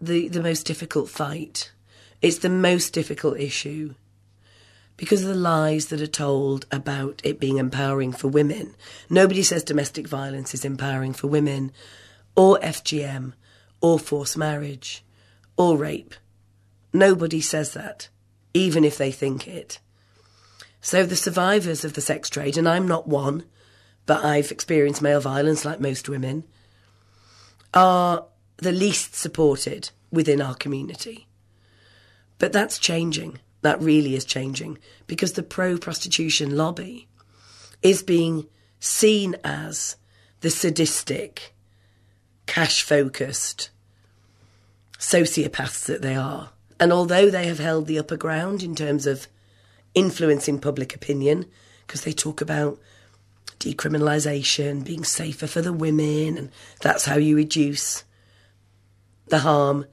the 0.00 0.28
the 0.28 0.42
most 0.42 0.66
difficult 0.66 1.08
fight. 1.08 1.72
It's 2.20 2.38
the 2.38 2.48
most 2.48 2.92
difficult 2.92 3.40
issue 3.40 3.94
because 5.02 5.22
of 5.22 5.28
the 5.28 5.34
lies 5.34 5.86
that 5.86 6.00
are 6.00 6.06
told 6.06 6.64
about 6.70 7.20
it 7.24 7.40
being 7.40 7.58
empowering 7.58 8.12
for 8.12 8.28
women. 8.28 8.72
Nobody 9.10 9.42
says 9.42 9.64
domestic 9.64 10.06
violence 10.06 10.54
is 10.54 10.64
empowering 10.64 11.12
for 11.12 11.26
women, 11.26 11.72
or 12.36 12.60
FGM, 12.60 13.32
or 13.80 13.98
forced 13.98 14.38
marriage, 14.38 15.04
or 15.56 15.76
rape. 15.76 16.14
Nobody 16.92 17.40
says 17.40 17.72
that, 17.72 18.10
even 18.54 18.84
if 18.84 18.96
they 18.96 19.10
think 19.10 19.48
it. 19.48 19.80
So 20.80 21.04
the 21.04 21.16
survivors 21.16 21.84
of 21.84 21.94
the 21.94 22.00
sex 22.00 22.30
trade, 22.30 22.56
and 22.56 22.68
I'm 22.68 22.86
not 22.86 23.08
one, 23.08 23.42
but 24.06 24.24
I've 24.24 24.52
experienced 24.52 25.02
male 25.02 25.20
violence 25.20 25.64
like 25.64 25.80
most 25.80 26.08
women, 26.08 26.44
are 27.74 28.26
the 28.58 28.70
least 28.70 29.16
supported 29.16 29.90
within 30.12 30.40
our 30.40 30.54
community. 30.54 31.26
But 32.38 32.52
that's 32.52 32.78
changing. 32.78 33.40
That 33.62 33.80
really 33.80 34.14
is 34.14 34.24
changing 34.24 34.78
because 35.06 35.32
the 35.32 35.42
pro 35.42 35.78
prostitution 35.78 36.56
lobby 36.56 37.08
is 37.80 38.02
being 38.02 38.46
seen 38.80 39.36
as 39.44 39.96
the 40.40 40.50
sadistic, 40.50 41.54
cash 42.46 42.82
focused 42.82 43.70
sociopaths 44.98 45.84
that 45.86 46.02
they 46.02 46.16
are. 46.16 46.50
And 46.78 46.92
although 46.92 47.30
they 47.30 47.46
have 47.46 47.60
held 47.60 47.86
the 47.86 47.98
upper 47.98 48.16
ground 48.16 48.62
in 48.62 48.74
terms 48.74 49.06
of 49.06 49.28
influencing 49.94 50.58
public 50.58 50.94
opinion, 50.94 51.46
because 51.86 52.02
they 52.02 52.12
talk 52.12 52.40
about 52.40 52.80
decriminalisation, 53.60 54.84
being 54.84 55.04
safer 55.04 55.46
for 55.46 55.62
the 55.62 55.72
women, 55.72 56.36
and 56.36 56.50
that's 56.80 57.04
how 57.04 57.16
you 57.16 57.36
reduce 57.36 58.02
the 59.28 59.40
harm. 59.40 59.86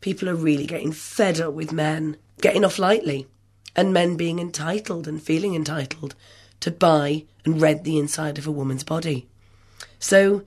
People 0.00 0.28
are 0.28 0.34
really 0.34 0.66
getting 0.66 0.92
fed 0.92 1.40
up 1.40 1.52
with 1.52 1.72
men 1.72 2.16
getting 2.42 2.64
off 2.64 2.78
lightly 2.78 3.26
and 3.74 3.94
men 3.94 4.16
being 4.16 4.38
entitled 4.38 5.08
and 5.08 5.22
feeling 5.22 5.54
entitled 5.54 6.14
to 6.60 6.70
buy 6.70 7.24
and 7.46 7.60
rent 7.60 7.84
the 7.84 7.98
inside 7.98 8.36
of 8.36 8.46
a 8.46 8.52
woman's 8.52 8.84
body. 8.84 9.26
So 9.98 10.42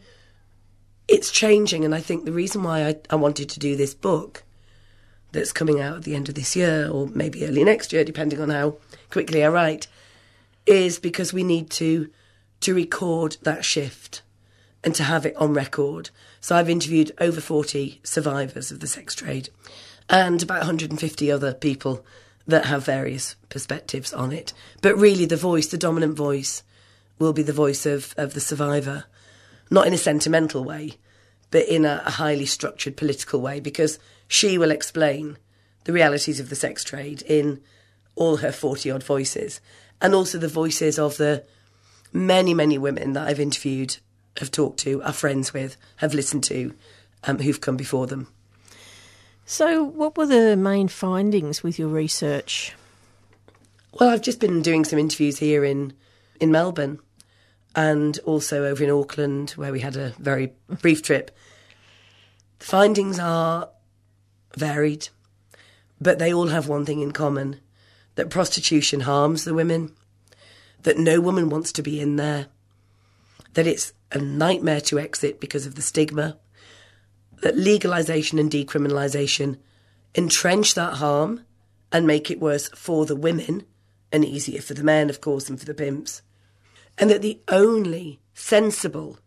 it's 1.08 1.31
changing, 1.31 1.84
and 1.84 1.95
I 1.95 2.01
think 2.01 2.25
the 2.25 2.31
reason 2.31 2.62
why 2.62 2.86
I, 2.86 2.97
I 3.10 3.15
wanted 3.15 3.49
to 3.49 3.60
do 3.60 3.75
this 3.75 3.93
book 3.93 4.43
that's 5.31 5.51
coming 5.51 5.81
out 5.81 5.97
at 5.97 6.03
the 6.03 6.15
end 6.15 6.29
of 6.29 6.36
this 6.36 6.55
year 6.55 6.89
or 6.89 7.08
maybe 7.08 7.45
early 7.45 7.63
next 7.63 7.91
year, 7.91 8.03
depending 8.03 8.39
on 8.39 8.49
how 8.49 8.77
quickly 9.10 9.43
I 9.43 9.49
write, 9.49 9.88
is 10.65 10.99
because 10.99 11.34
we 11.34 11.43
need 11.43 11.69
to 11.71 12.10
to 12.62 12.73
record 12.73 13.38
that 13.41 13.65
shift 13.65 14.21
and 14.84 14.95
to 14.95 15.03
have 15.03 15.25
it 15.25 15.36
on 15.36 15.53
record. 15.53 16.10
So 16.39 16.55
I've 16.55 16.69
interviewed 16.69 17.12
over 17.19 17.41
40 17.41 17.99
survivors 18.03 18.71
of 18.71 18.79
the 18.79 18.88
sex 18.88 19.13
trade 19.13 19.49
and 20.09 20.41
about 20.41 20.59
150 20.59 21.31
other 21.31 21.53
people 21.53 22.05
that 22.47 22.65
have 22.65 22.85
various 22.85 23.35
perspectives 23.49 24.13
on 24.13 24.31
it. 24.31 24.53
But 24.81 24.97
really, 24.97 25.25
the 25.25 25.37
voice, 25.37 25.67
the 25.67 25.77
dominant 25.77 26.15
voice, 26.15 26.63
will 27.17 27.33
be 27.33 27.43
the 27.43 27.53
voice 27.53 27.85
of, 27.85 28.13
of 28.17 28.33
the 28.33 28.39
survivor, 28.39 29.05
not 29.71 29.87
in 29.87 29.93
a 29.93 29.97
sentimental 29.97 30.63
way, 30.63 30.93
but 31.51 31.67
in 31.67 31.85
a, 31.85 32.03
a 32.05 32.11
highly 32.11 32.45
structured 32.45 32.97
political 32.97 33.41
way, 33.41 33.59
because 33.59 33.99
she 34.27 34.57
will 34.57 34.71
explain 34.71 35.37
the 35.85 35.93
realities 35.93 36.39
of 36.39 36.49
the 36.49 36.55
sex 36.55 36.83
trade 36.83 37.23
in 37.23 37.61
all 38.15 38.37
her 38.37 38.51
40 38.51 38.91
odd 38.91 39.03
voices, 39.03 39.59
and 40.01 40.13
also 40.13 40.37
the 40.37 40.47
voices 40.47 40.99
of 40.99 41.17
the 41.17 41.43
many, 42.13 42.53
many 42.53 42.77
women 42.77 43.13
that 43.13 43.27
I've 43.27 43.39
interviewed, 43.39 43.97
have 44.39 44.51
talked 44.51 44.79
to, 44.79 45.01
are 45.03 45.13
friends 45.13 45.53
with, 45.53 45.77
have 45.97 46.13
listened 46.13 46.43
to, 46.45 46.73
um, 47.23 47.39
who've 47.39 47.61
come 47.61 47.77
before 47.77 48.07
them. 48.07 48.27
So, 49.47 49.84
what 49.84 50.17
were 50.17 50.25
the 50.25 50.58
main 50.58 50.88
findings 50.88 51.62
with 51.62 51.77
your 51.77 51.89
research? 51.89 52.73
Well, 53.93 54.10
I've 54.10 54.23
just 54.23 54.39
been 54.39 54.63
doing 54.63 54.84
some 54.84 54.97
interviews 54.97 55.38
here 55.38 55.63
in, 55.63 55.93
in 56.39 56.51
Melbourne 56.51 56.97
and 57.75 58.17
also 58.25 58.65
over 58.65 58.84
in 58.84 58.89
Auckland, 58.89 59.51
where 59.51 59.71
we 59.71 59.81
had 59.81 59.95
a 59.97 60.15
very 60.17 60.53
brief 60.81 61.03
trip. 61.03 61.29
The 62.58 62.65
findings 62.65 63.19
are 63.19 63.69
varied, 64.58 65.10
but 66.01 66.17
they 66.17 66.34
all 66.34 66.47
have 66.47 66.67
one 66.67 66.84
thing 66.84 67.01
in 67.01 67.12
common 67.12 67.60
that 68.15 68.31
prostitution 68.31 69.01
harms 69.01 69.43
the 69.43 69.53
women, 69.53 69.91
that 70.81 70.97
no 70.97 71.21
woman 71.21 71.49
wants 71.49 71.71
to 71.73 71.84
be 71.84 72.01
in 72.01 72.15
there, 72.15 72.47
that 73.53 73.67
it's 73.67 73.93
a 74.12 74.17
nightmare 74.17 74.81
to 74.81 74.97
exit 74.97 75.39
because 75.39 75.67
of 75.67 75.75
the 75.75 75.84
stigma, 75.84 76.38
that 77.45 77.55
legalisation 77.55 78.39
and 78.39 78.49
decriminalisation 78.49 79.60
entrench 80.15 80.73
that 80.73 80.93
harm 80.93 81.45
and 81.91 82.08
make 82.08 82.31
it 82.31 82.39
worse 82.39 82.69
for 82.69 83.05
the 83.05 83.15
women 83.15 83.63
and 84.12 84.25
easier 84.25 84.60
for 84.60 84.73
the 84.73 84.84
men, 84.84 85.12
of 85.12 85.21
course, 85.21 85.47
and 85.47 85.60
for 85.60 85.65
the 85.67 85.75
pimps. 85.75 86.23
And 86.97 87.08
that 87.12 87.21
the 87.21 87.39
only 87.47 88.19
sensible 88.34 89.19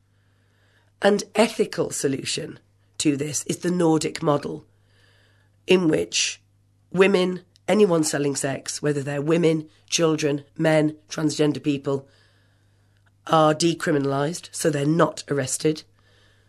and 1.00 1.22
ethical 1.36 1.92
solution 1.92 2.58
to 2.98 3.16
this 3.16 3.44
is 3.44 3.58
the 3.58 3.70
Nordic 3.70 4.20
model, 4.20 4.66
in 5.68 5.86
which 5.86 6.42
women 6.90 7.42
anyone 7.68 8.02
selling 8.02 8.34
sex, 8.34 8.82
whether 8.82 9.00
they're 9.00 9.22
women, 9.22 9.68
children, 9.88 10.42
men, 10.56 10.96
transgender 11.08 11.62
people, 11.62 12.08
are 13.28 13.54
decriminalised, 13.54 14.48
so 14.50 14.70
they're 14.70 14.84
not 14.84 15.22
arrested 15.30 15.84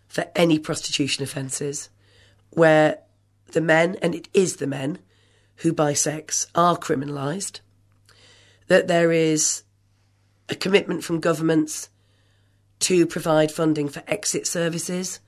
for 0.10 0.26
any 0.36 0.60
prostitution 0.60 1.24
offences, 1.24 1.90
where 2.50 3.00
the 3.52 3.62
men, 3.62 3.96
and 4.02 4.14
it 4.14 4.28
is 4.34 4.58
the 4.58 4.68
men, 4.68 5.00
who 5.58 5.72
buy 5.72 5.94
sex 5.94 6.48
are 6.56 6.78
criminalised, 6.78 7.62
that 8.68 8.88
there 8.88 9.12
is 9.12 9.64
a 10.50 10.56
commitment 10.56 11.04
from 11.04 11.20
governments 11.20 11.90
to 12.80 13.06
provide 13.06 13.52
funding 13.52 13.88
for 13.88 14.04
exit 14.08 14.48
services, 14.48 15.20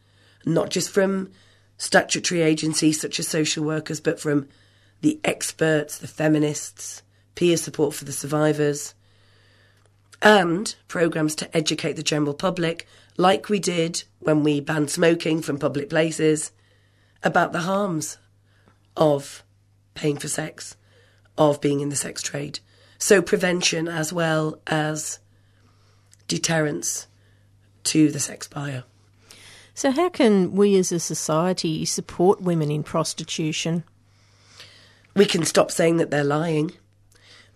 not 0.46 0.70
just 0.70 0.90
from 0.90 1.30
statutory 1.78 2.42
agencies 2.42 3.00
such 3.00 3.20
as 3.20 3.28
social 3.28 3.64
workers, 3.64 4.00
but 4.00 4.20
from 4.20 4.48
the 5.02 5.20
experts, 5.24 5.98
the 5.98 6.08
feminists, 6.08 7.04
peer 7.36 7.58
support 7.58 7.94
for 7.94 8.06
the 8.06 8.12
survivors, 8.12 8.94
and 10.22 10.76
programs 10.88 11.36
to 11.36 11.58
educate 11.58 11.94
the 11.94 12.04
general 12.04 12.34
public, 12.34 12.88
like 13.22 13.50
we 13.50 13.60
did 13.60 14.04
when 14.20 14.44
we 14.44 14.60
banned 14.60 14.90
smoking 14.90 15.42
from 15.42 15.58
public 15.58 15.90
places, 15.90 16.52
about 17.24 17.54
the 17.54 17.62
harms 17.62 18.18
of 18.98 19.44
paying 19.94 20.18
for 20.18 20.28
sex, 20.28 20.76
of 21.38 21.62
being 21.62 21.80
in 21.80 21.90
the 21.90 21.96
sex 21.96 22.22
trade. 22.22 22.60
So, 22.98 23.22
prevention 23.22 23.88
as 23.88 24.12
well 24.12 24.60
as 24.68 25.20
deterrence 26.28 27.08
to 27.86 28.12
the 28.12 28.20
sex 28.20 28.48
buyer. 28.48 28.84
So, 29.74 29.92
how 29.92 30.10
can 30.10 30.54
we 30.54 30.78
as 30.78 30.92
a 30.92 31.00
society 31.00 31.86
support 31.86 32.42
women 32.42 32.70
in 32.70 32.84
prostitution? 32.84 33.84
We 35.16 35.26
can 35.26 35.46
stop 35.46 35.72
saying 35.72 35.98
that 35.98 36.12
they're 36.12 36.24
lying. 36.24 36.72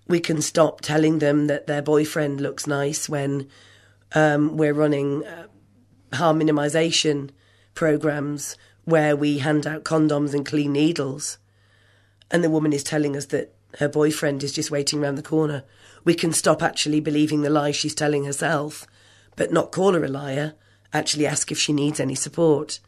We 0.07 0.19
can 0.19 0.41
stop 0.41 0.81
telling 0.81 1.19
them 1.19 1.47
that 1.47 1.67
their 1.67 1.81
boyfriend 1.81 2.41
looks 2.41 2.67
nice 2.67 3.09
when 3.09 3.47
um, 4.13 4.57
we're 4.57 4.73
running 4.73 5.25
uh, 5.25 5.47
harm 6.15 6.39
minimisation 6.39 7.29
programs 7.73 8.57
where 8.85 9.15
we 9.15 9.39
hand 9.39 9.67
out 9.67 9.83
condoms 9.83 10.33
and 10.33 10.45
clean 10.45 10.73
needles, 10.73 11.37
and 12.31 12.43
the 12.43 12.49
woman 12.49 12.73
is 12.73 12.83
telling 12.83 13.15
us 13.15 13.25
that 13.27 13.53
her 13.79 13.89
boyfriend 13.89 14.43
is 14.43 14.53
just 14.53 14.71
waiting 14.71 15.03
around 15.03 15.15
the 15.15 15.23
corner. 15.23 15.63
We 16.03 16.13
can 16.13 16.31
stop 16.31 16.63
actually 16.63 16.99
believing 16.99 17.41
the 17.41 17.49
lie 17.49 17.71
she's 17.71 17.95
telling 17.95 18.25
herself, 18.25 18.87
but 19.35 19.51
not 19.51 19.71
call 19.71 19.93
her 19.93 20.03
a 20.03 20.09
liar, 20.09 20.53
actually 20.93 21.27
ask 21.27 21.51
if 21.51 21.59
she 21.59 21.73
needs 21.73 21.99
any 21.99 22.15
support. 22.15 22.79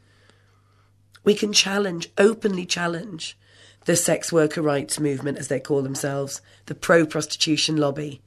We 1.23 1.33
can 1.33 1.51
challenge, 1.51 2.09
openly 2.17 2.65
challenge, 2.65 3.37
the 3.85 3.95
sex 3.95 4.31
worker 4.31 4.61
rights 4.61 4.99
movement, 4.99 5.37
as 5.37 5.49
they 5.49 5.59
call 5.59 5.81
themselves, 5.81 6.41
the 6.67 6.75
pro 6.75 7.05
prostitution 7.05 7.77
lobby, 7.77 8.21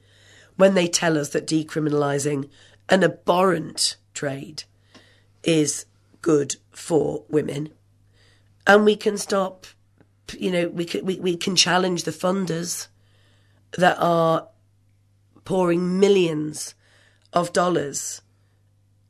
when 0.56 0.74
they 0.74 0.86
tell 0.86 1.16
us 1.16 1.30
that 1.30 1.46
decriminalising 1.46 2.48
an 2.88 3.04
abhorrent 3.04 3.96
trade 4.12 4.64
is 5.44 5.86
good 6.22 6.56
for 6.70 7.24
women. 7.28 7.70
And 8.66 8.84
we 8.84 8.96
can 8.96 9.16
stop, 9.16 9.66
you 10.38 10.50
know, 10.50 10.68
we 10.68 10.84
can, 10.84 11.04
we, 11.04 11.18
we 11.18 11.36
can 11.36 11.56
challenge 11.56 12.04
the 12.04 12.10
funders 12.10 12.88
that 13.72 13.96
are 13.98 14.48
pouring 15.44 15.98
millions 15.98 16.74
of 17.32 17.52
dollars 17.52 18.22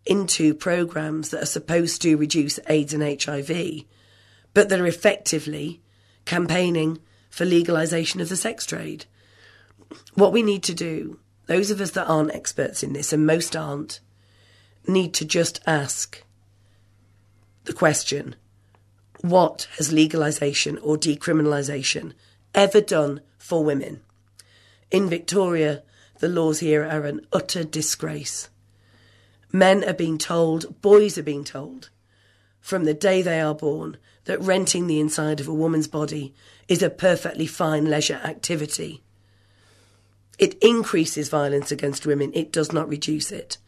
into 0.07 0.55
programs 0.55 1.31
that 1.31 1.43
are 1.43 1.47
supposed 1.47 2.03
to 2.03 2.17
reduce 2.17 2.59
AIDS 2.69 2.95
and 2.95 3.03
HIV, 3.03 3.85
but 4.55 4.69
that 4.69 4.81
are 4.81 4.87
effectively 4.87 5.81
campaigning 6.25 6.99
for 7.29 7.45
legalisation 7.45 8.21
of 8.21 8.29
the 8.29 8.37
sex 8.37 8.67
trade. 8.67 9.07
What 10.15 10.33
we 10.33 10.43
need 10.43 10.63
to 10.65 10.75
do, 10.75 11.19
those 11.47 11.71
of 11.71 11.81
us 11.81 11.93
that 11.93 12.09
aren't 12.09 12.35
experts 12.35 12.83
in 12.83 12.93
this, 12.93 13.13
and 13.13 13.27
most 13.27 13.57
aren't, 13.57 14.01
need 14.87 15.15
to 15.15 15.25
just 15.25 15.61
ask 15.67 16.23
the 17.65 17.73
question 17.73 18.37
what 19.21 19.69
has 19.77 19.93
legalisation 19.93 20.79
or 20.83 20.97
decriminalisation 20.97 22.13
ever 22.55 22.81
done 22.81 23.21
for 23.39 23.63
women? 23.63 24.01
In 24.91 25.09
Victoria, 25.09 25.83
the 26.21 26.29
laws 26.29 26.61
here 26.61 26.85
are 26.85 27.05
an 27.05 27.27
utter 27.33 27.65
disgrace. 27.65 28.49
Men 29.53 29.85
are 29.85 29.95
being 29.95 30.19
told, 30.19 30.81
boys 30.81 31.19
are 31.19 31.23
being 31.23 31.45
told, 31.45 31.91
from 32.61 32.85
the 32.85 32.95
day 32.95 33.21
they 33.23 33.41
are 33.41 33.55
born, 33.55 33.97
that 34.25 34.41
renting 34.41 34.87
the 34.87 35.01
inside 35.01 35.41
of 35.41 35.49
a 35.49 35.55
woman's 35.55 35.89
body 35.89 36.35
is 36.69 36.83
a 36.83 36.91
perfectly 36.91 37.47
fine 37.47 37.87
leisure 37.87 38.21
activity. 38.23 39.03
It 40.39 40.55
increases 40.63 41.29
violence 41.29 41.73
against 41.73 42.07
women, 42.07 42.31
it 42.35 42.53
does 42.53 42.73
not 42.73 42.89
reduce 42.89 43.33
it. 43.33 43.59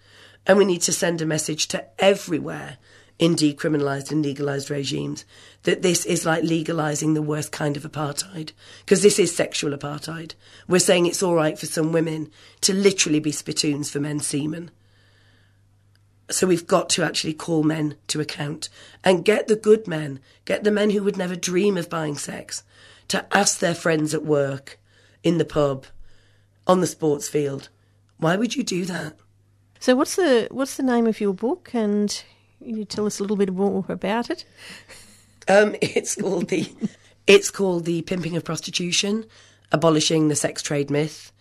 And 0.46 0.58
we 0.58 0.64
need 0.64 0.82
to 0.82 0.92
send 0.92 1.20
a 1.20 1.26
message 1.26 1.68
to 1.68 1.84
everywhere 1.98 2.78
in 3.18 3.36
decriminalised 3.36 4.10
and 4.10 4.24
legalised 4.24 4.70
regimes 4.70 5.24
that 5.62 5.82
this 5.82 6.04
is 6.04 6.26
like 6.26 6.42
legalising 6.42 7.14
the 7.14 7.22
worst 7.22 7.52
kind 7.52 7.76
of 7.76 7.84
apartheid, 7.84 8.50
because 8.80 9.02
this 9.02 9.18
is 9.18 9.34
sexual 9.34 9.76
apartheid. 9.76 10.34
We're 10.66 10.80
saying 10.80 11.06
it's 11.06 11.22
all 11.22 11.34
right 11.34 11.56
for 11.56 11.66
some 11.66 11.92
women 11.92 12.30
to 12.62 12.74
literally 12.74 13.20
be 13.20 13.30
spittoons 13.30 13.90
for 13.90 14.00
men's 14.00 14.26
semen. 14.26 14.72
So 16.30 16.46
we've 16.46 16.66
got 16.66 16.88
to 16.90 17.04
actually 17.04 17.34
call 17.34 17.62
men 17.62 17.96
to 18.08 18.20
account 18.20 18.68
and 19.04 19.24
get 19.24 19.46
the 19.46 19.56
good 19.56 19.86
men, 19.86 20.18
get 20.44 20.64
the 20.64 20.72
men 20.72 20.90
who 20.90 21.04
would 21.04 21.16
never 21.16 21.36
dream 21.36 21.76
of 21.76 21.90
buying 21.90 22.16
sex, 22.16 22.64
to 23.08 23.26
ask 23.36 23.58
their 23.58 23.74
friends 23.74 24.14
at 24.14 24.24
work, 24.24 24.80
in 25.22 25.38
the 25.38 25.44
pub, 25.44 25.86
on 26.66 26.80
the 26.80 26.86
sports 26.86 27.28
field, 27.28 27.68
why 28.16 28.36
would 28.36 28.56
you 28.56 28.64
do 28.64 28.84
that? 28.86 29.14
So, 29.82 29.96
what's 29.96 30.14
the 30.14 30.46
what's 30.52 30.76
the 30.76 30.84
name 30.84 31.08
of 31.08 31.20
your 31.20 31.34
book, 31.34 31.70
and 31.74 32.22
you 32.60 32.84
tell 32.84 33.04
us 33.04 33.18
a 33.18 33.22
little 33.24 33.36
bit 33.36 33.52
more 33.52 33.84
about 33.88 34.30
it? 34.30 34.44
Um, 35.48 35.74
it's 35.82 36.14
called 36.14 36.50
the 36.50 36.72
it's 37.26 37.50
called 37.50 37.84
the 37.84 38.02
pimping 38.02 38.36
of 38.36 38.44
prostitution, 38.44 39.24
abolishing 39.72 40.28
the 40.28 40.36
sex 40.36 40.62
trade 40.62 40.88
myth, 40.88 41.32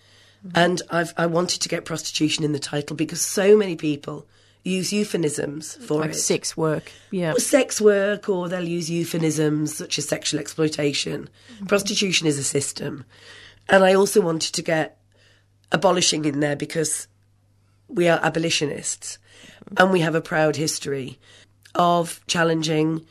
and 0.55 0.81
I've 0.89 1.13
I 1.17 1.27
wanted 1.27 1.61
to 1.61 1.69
get 1.69 1.85
prostitution 1.85 2.43
in 2.43 2.51
the 2.51 2.57
title 2.57 2.95
because 2.95 3.21
so 3.21 3.55
many 3.55 3.75
people 3.75 4.25
use 4.63 4.91
euphemisms 4.91 5.75
for 5.75 5.99
like 5.99 6.09
it. 6.09 6.15
sex 6.15 6.57
work. 6.57 6.91
Yeah. 7.11 7.33
Or 7.33 7.39
sex 7.39 7.79
work, 7.79 8.27
or 8.27 8.49
they'll 8.49 8.67
use 8.67 8.89
euphemisms 8.89 9.77
such 9.77 9.99
as 9.99 10.09
sexual 10.09 10.39
exploitation. 10.39 11.29
Prostitution 11.67 12.25
is 12.25 12.39
a 12.39 12.43
system. 12.43 13.05
And 13.69 13.83
I 13.83 13.93
also 13.93 14.19
wanted 14.19 14.55
to 14.55 14.63
get 14.63 14.97
abolishing 15.71 16.25
in 16.25 16.39
there 16.39 16.55
because 16.55 17.07
we 17.91 18.07
are 18.07 18.19
abolitionists 18.23 19.17
and 19.77 19.91
we 19.91 19.99
have 20.01 20.15
a 20.15 20.21
proud 20.21 20.55
history 20.55 21.19
of 21.75 22.21
challenging 22.27 23.05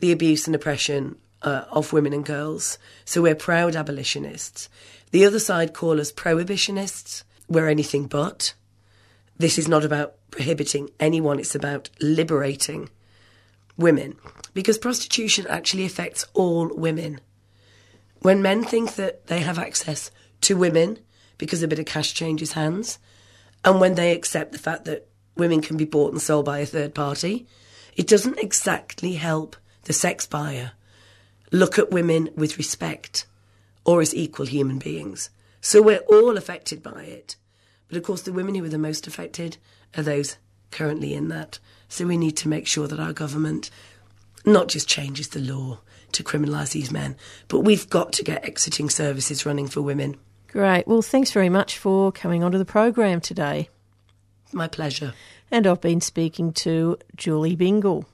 the 0.00 0.12
abuse 0.12 0.46
and 0.46 0.54
oppression 0.54 1.16
uh, 1.42 1.64
of 1.70 1.92
women 1.92 2.12
and 2.12 2.24
girls. 2.24 2.78
So 3.04 3.22
we're 3.22 3.34
proud 3.34 3.76
abolitionists. 3.76 4.68
The 5.10 5.24
other 5.24 5.38
side 5.38 5.74
call 5.74 6.00
us 6.00 6.12
prohibitionists. 6.12 7.24
We're 7.48 7.68
anything 7.68 8.06
but. 8.06 8.54
This 9.38 9.58
is 9.58 9.68
not 9.68 9.84
about 9.84 10.14
prohibiting 10.30 10.90
anyone, 11.00 11.38
it's 11.38 11.54
about 11.54 11.90
liberating 12.00 12.88
women. 13.76 14.16
Because 14.54 14.78
prostitution 14.78 15.46
actually 15.48 15.84
affects 15.84 16.24
all 16.34 16.70
women. 16.74 17.20
When 18.20 18.42
men 18.42 18.62
think 18.62 18.94
that 18.94 19.26
they 19.28 19.40
have 19.40 19.58
access 19.58 20.10
to 20.42 20.56
women 20.56 20.98
because 21.38 21.62
a 21.62 21.68
bit 21.68 21.78
of 21.78 21.86
cash 21.86 22.12
changes 22.12 22.52
hands, 22.52 22.98
and 23.64 23.80
when 23.80 23.94
they 23.94 24.12
accept 24.12 24.52
the 24.52 24.58
fact 24.58 24.84
that 24.86 25.08
women 25.36 25.60
can 25.60 25.76
be 25.76 25.84
bought 25.84 26.12
and 26.12 26.20
sold 26.20 26.44
by 26.44 26.58
a 26.58 26.66
third 26.66 26.94
party, 26.94 27.46
it 27.96 28.06
doesn't 28.06 28.38
exactly 28.38 29.14
help 29.14 29.56
the 29.84 29.92
sex 29.92 30.26
buyer 30.26 30.72
look 31.52 31.78
at 31.78 31.90
women 31.90 32.30
with 32.36 32.58
respect 32.58 33.26
or 33.84 34.00
as 34.00 34.14
equal 34.14 34.46
human 34.46 34.78
beings. 34.78 35.30
So 35.60 35.82
we're 35.82 35.98
all 36.08 36.36
affected 36.36 36.82
by 36.82 37.04
it. 37.04 37.36
But 37.88 37.96
of 37.96 38.04
course, 38.04 38.22
the 38.22 38.32
women 38.32 38.54
who 38.54 38.64
are 38.64 38.68
the 38.68 38.78
most 38.78 39.06
affected 39.06 39.56
are 39.96 40.02
those 40.02 40.36
currently 40.70 41.14
in 41.14 41.28
that. 41.28 41.58
So 41.88 42.06
we 42.06 42.16
need 42.16 42.36
to 42.38 42.48
make 42.48 42.66
sure 42.66 42.86
that 42.86 43.00
our 43.00 43.12
government 43.12 43.70
not 44.46 44.68
just 44.68 44.88
changes 44.88 45.28
the 45.28 45.40
law 45.40 45.80
to 46.12 46.22
criminalise 46.22 46.72
these 46.72 46.90
men, 46.90 47.16
but 47.48 47.60
we've 47.60 47.90
got 47.90 48.12
to 48.14 48.24
get 48.24 48.44
exiting 48.44 48.88
services 48.88 49.44
running 49.44 49.68
for 49.68 49.82
women. 49.82 50.16
Great. 50.52 50.86
Well, 50.88 51.02
thanks 51.02 51.30
very 51.30 51.48
much 51.48 51.78
for 51.78 52.10
coming 52.10 52.42
onto 52.42 52.58
the 52.58 52.64
program 52.64 53.20
today. 53.20 53.68
My 54.52 54.66
pleasure. 54.66 55.14
And 55.50 55.66
I've 55.66 55.80
been 55.80 56.00
speaking 56.00 56.52
to 56.54 56.98
Julie 57.16 57.56
Bindel. 57.56 58.04